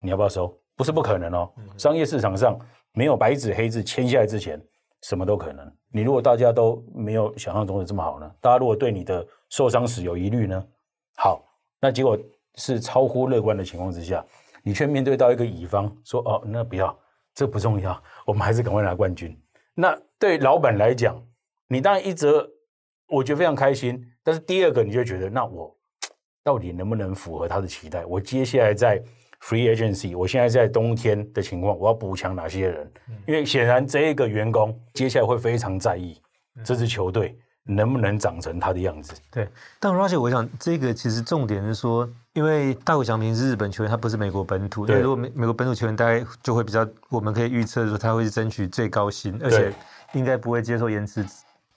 [0.00, 0.52] 你要不要收？
[0.74, 2.58] 不是不可能哦，商业市场上。
[2.92, 4.60] 没有白纸黑字签下来之前，
[5.02, 5.72] 什么都可能。
[5.92, 8.30] 你如果大家都没有想象中的这么好呢？
[8.40, 10.64] 大家如果对你的受伤史有疑虑呢？
[11.16, 11.44] 好，
[11.80, 12.18] 那结果
[12.54, 14.24] 是超乎乐观的情况之下，
[14.62, 16.96] 你却面对到一个乙方说：“哦，那不要，
[17.34, 19.36] 这不重要，我们还是赶快拿冠军。”
[19.74, 21.20] 那对老板来讲，
[21.68, 22.48] 你当然一则
[23.08, 25.76] 我觉得非常开心，但是第二个你就觉得，那我
[26.44, 28.04] 到底能不能符合他的期待？
[28.06, 29.02] 我接下来在。
[29.42, 32.92] Free agency，我现在在冬天的情况，我要补强哪些人？
[33.26, 36.20] 因为显然这一个员工接下来会非常在意
[36.62, 39.14] 这支球队能不能长成他的样子。
[39.30, 44.84] 对，但 Roger，我想这个其实重点是说，因为大谷翔平是日本球员，他不是美国本土。
[44.84, 49.72] 对，如果美美国本土球员，大概就会比较，我们可以预测说他会争取最高薪，而且
[50.12, 51.24] 应该不会接受延迟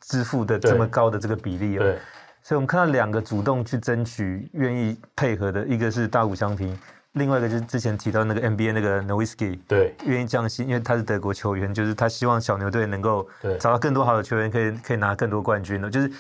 [0.01, 1.78] 支付的这么高的这个比例。
[1.78, 1.97] 对，
[2.41, 6.78] 所以我们看到两个主动去争取、愿意配合的，一个是大谷翔平。
[7.14, 13.28] 另外一个就是之前提到那个 NBA 那个 Nowitzki，对，愿意降薪，因为他是德国球员，就是他希望小牛队能够
[13.59, 15.89] 找到更多好的球员，可以可以拿更多冠军的。
[15.89, 16.11] 就是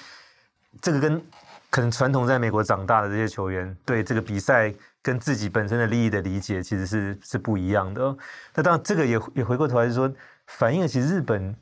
[0.81, 1.21] 这个跟
[1.69, 8.15] 可能传统在美国长大的这些球员对这个比赛跟自己本身的利益的理解，其实是是不一样的。
[8.55, 10.11] 那当然，这个也也回过头来是说，
[10.47, 11.55] 反映了其实日本。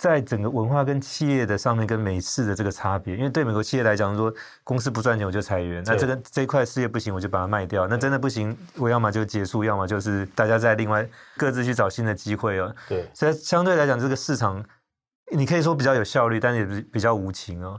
[0.00, 4.32] 在整个文化跟企业的上面，跟美式的这个差别，因为对美国企业来讲，说
[4.64, 12.74] 公司不赚钱我就裁员，那这个这一块事业不行我就把它卖掉，那真的不行，我要么就结束，要么就是大家再另外各自去找新的机会哦。
[12.88, 14.64] 对，所以相对来讲，这个市场
[15.36, 17.78] 你可以说比较有效率，但是也比较无情哦。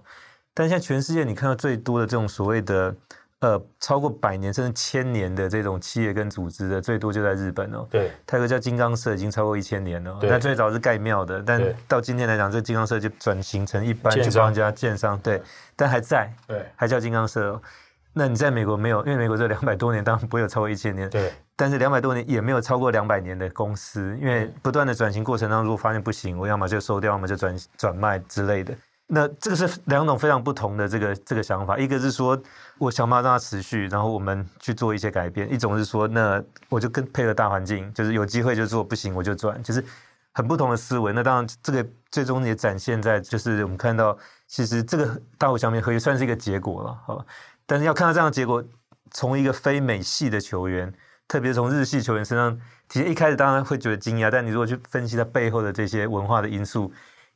[0.53, 2.95] 但现在全世界你看到最多的这种所谓的。
[3.41, 7.87] 呃，超过百年甚至千年的这种企业跟组织的，最多就在日本哦。
[7.89, 10.15] 对，它有个叫金刚社，已经超过一千年了。
[10.21, 15.17] 对，那最早是盖庙的，但到今天来讲，这金刚社就转型成一般去帮人家建商。
[15.19, 15.41] 对，
[15.75, 16.31] 但还在。
[16.47, 17.59] 对，还叫金刚社。
[18.13, 18.99] 那你在美国没有？
[19.05, 21.09] 因为美国这两百多年当然不会有超过一千年。
[21.09, 28.71] 对，但是两百多年也没有超过两百年的公司，因为不断的转型过程当中，如果发现不行，我要么就收掉，要么就转转卖之类的。
[29.13, 32.41] 那这个是两种非常不同的这个这个想法，一个是说。
[32.77, 35.47] 我想办法让它持续，然后我们去做一些改变。
[35.53, 39.85] 一种是说，那我就跟配合大环境，就是有机会就做，不行我就转，就是
[40.31, 41.13] 很不同的思维。
[41.13, 47.23] 那当然，这个最终也展现在就是我们看到，其实这个大谷翔平合约算是一个结果了，好吧？
[47.67, 48.63] 但是要看到这样的结果，
[49.11, 50.91] 从一个非美系的球员，
[51.27, 52.59] 特别从日系球员身上，
[52.89, 56.91] 其实一开始当然会觉得惊讶，但你如果去分析他背后的这些文化的因素。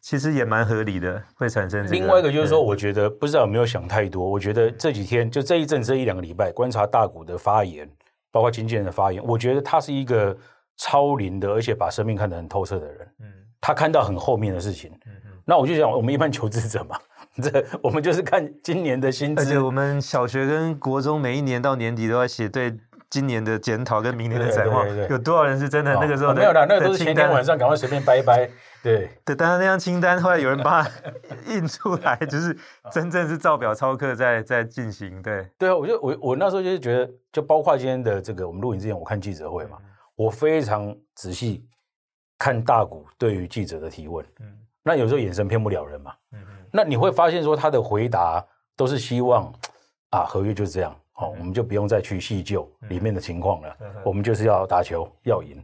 [0.06, 1.84] 其实也蛮合理的，会产生。
[1.90, 4.24] 另外一个就是说，我觉得不知道有没有想太多。
[4.24, 7.90] 我觉得这几天就这一阵这一两个礼拜，观察大股的发言，
[8.32, 10.38] 包括经纪人的发言，我觉得他是一个
[10.78, 13.08] 超龄的，而且把生命看得很透彻的人。
[13.20, 13.26] 嗯，
[13.60, 14.92] 他看到很后面的事情。
[15.08, 17.00] 嗯嗯，那我就想，我们一般求职者嘛，
[17.42, 19.42] 这我们就是看今年的薪资。
[19.42, 22.72] 而且我们小学跟国中每一年到年底都要写对
[23.10, 28.48] 今年的检讨跟明年的展望，有多少人是真的那个时候、哦、没有啦，那个都是前天晚上赶快随便掰一掰。
[28.86, 30.92] 对对，但是那张清单后来有人把它
[31.52, 32.56] 印出来，就是
[32.92, 35.24] 真正是照表操课在在进行。
[35.24, 41.68] 对对啊，我就我我那时候就是觉得，就包括今天的这个我们录影之前，我看记者会嘛，嗯、我非常仔细
[42.38, 44.24] 看大股对于记者的提问。
[44.40, 44.46] 嗯，
[44.84, 46.14] 那有时候眼神骗不了人嘛。
[46.34, 49.52] 嗯嗯，那你会发现说他的回答都是希望
[50.12, 55.64] 啊，合约就是这样，好、嗯，我们就不用再去细究里面的情况了，嗯、我们就是要打球要赢。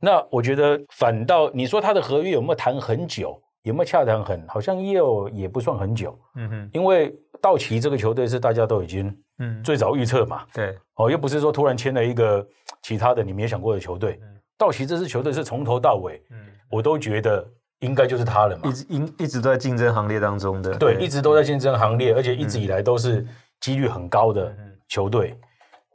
[0.00, 6.18] 那我觉得反倒你说他的合约有没有谈很久，有没有洽谈很，好像也有也不算很久。
[6.36, 10.44] 嗯哼，因为道奇这个球队是大家都已经嗯最早预测嘛。
[10.52, 12.46] 对哦，又不是说突然签了一个
[12.82, 14.20] 其他的你没有想过的球队。
[14.58, 16.36] 道奇这支球队是从头到尾，嗯，
[16.70, 17.44] 我都觉得
[17.80, 18.68] 应该就是他了嘛。
[18.68, 20.76] 一直一一直都在竞争行列当中的。
[20.76, 23.26] 对，一直都在竞争行列，而且一直以来都是
[23.60, 24.54] 几率很高的
[24.94, 25.36] 球队。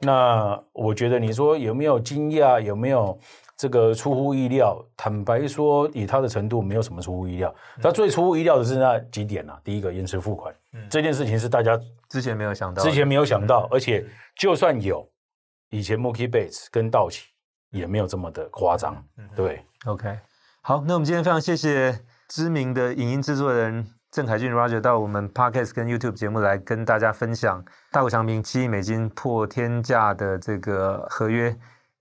[0.00, 3.18] 那我觉得你说有没有惊讶，有没有？
[3.56, 7.54] 这个出乎意料，坦白说，以他的程度，没有什么出乎意料。
[7.82, 9.60] 他最出乎意料的是那几点啊。
[9.62, 11.78] 第一个，延迟付款，嗯、这件事情是大家
[12.08, 14.02] 之前没有想到，之前没有想到，而且
[14.34, 15.06] 就算有，
[15.68, 17.28] 以前 Mookie Bates 跟道奇
[17.70, 18.96] 也没有这么的夸张。
[19.36, 20.18] 对，OK，
[20.62, 31.56] 好，那我们今天非常谢谢知名的影音制作人郑凯俊 Roger 到我们 Podcast 跟 YouTube 节目来跟大家分享大谷翔平七亿美金破天价的这个合约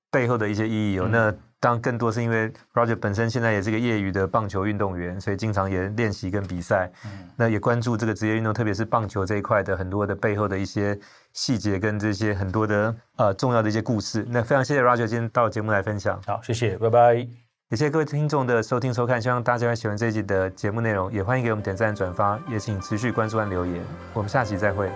[0.10, 1.04] 背后的一些意义哦。
[1.06, 6.90] 嗯、那当然，更多是因为 Roger 本身现在也是个业余的棒球运动员，所以经常也练习跟比赛。
[7.06, 10.98] 嗯，那也关注这个职业运动，特别是棒球这一块的很多的背后的一些
[11.34, 14.26] 细节跟这些很多的呃重要的一些故事。
[14.30, 16.20] 那非常谢谢 Roger 今天到节目来分享。
[16.26, 17.49] 好，谢谢，拜拜。
[17.70, 23.86] 也谢谢各位听众的收听收看，希望大家喜欢这一集的节目内容，也欢迎给我们点赞转发，也请持续关注和留言。
[24.12, 24.90] 我们下期再会。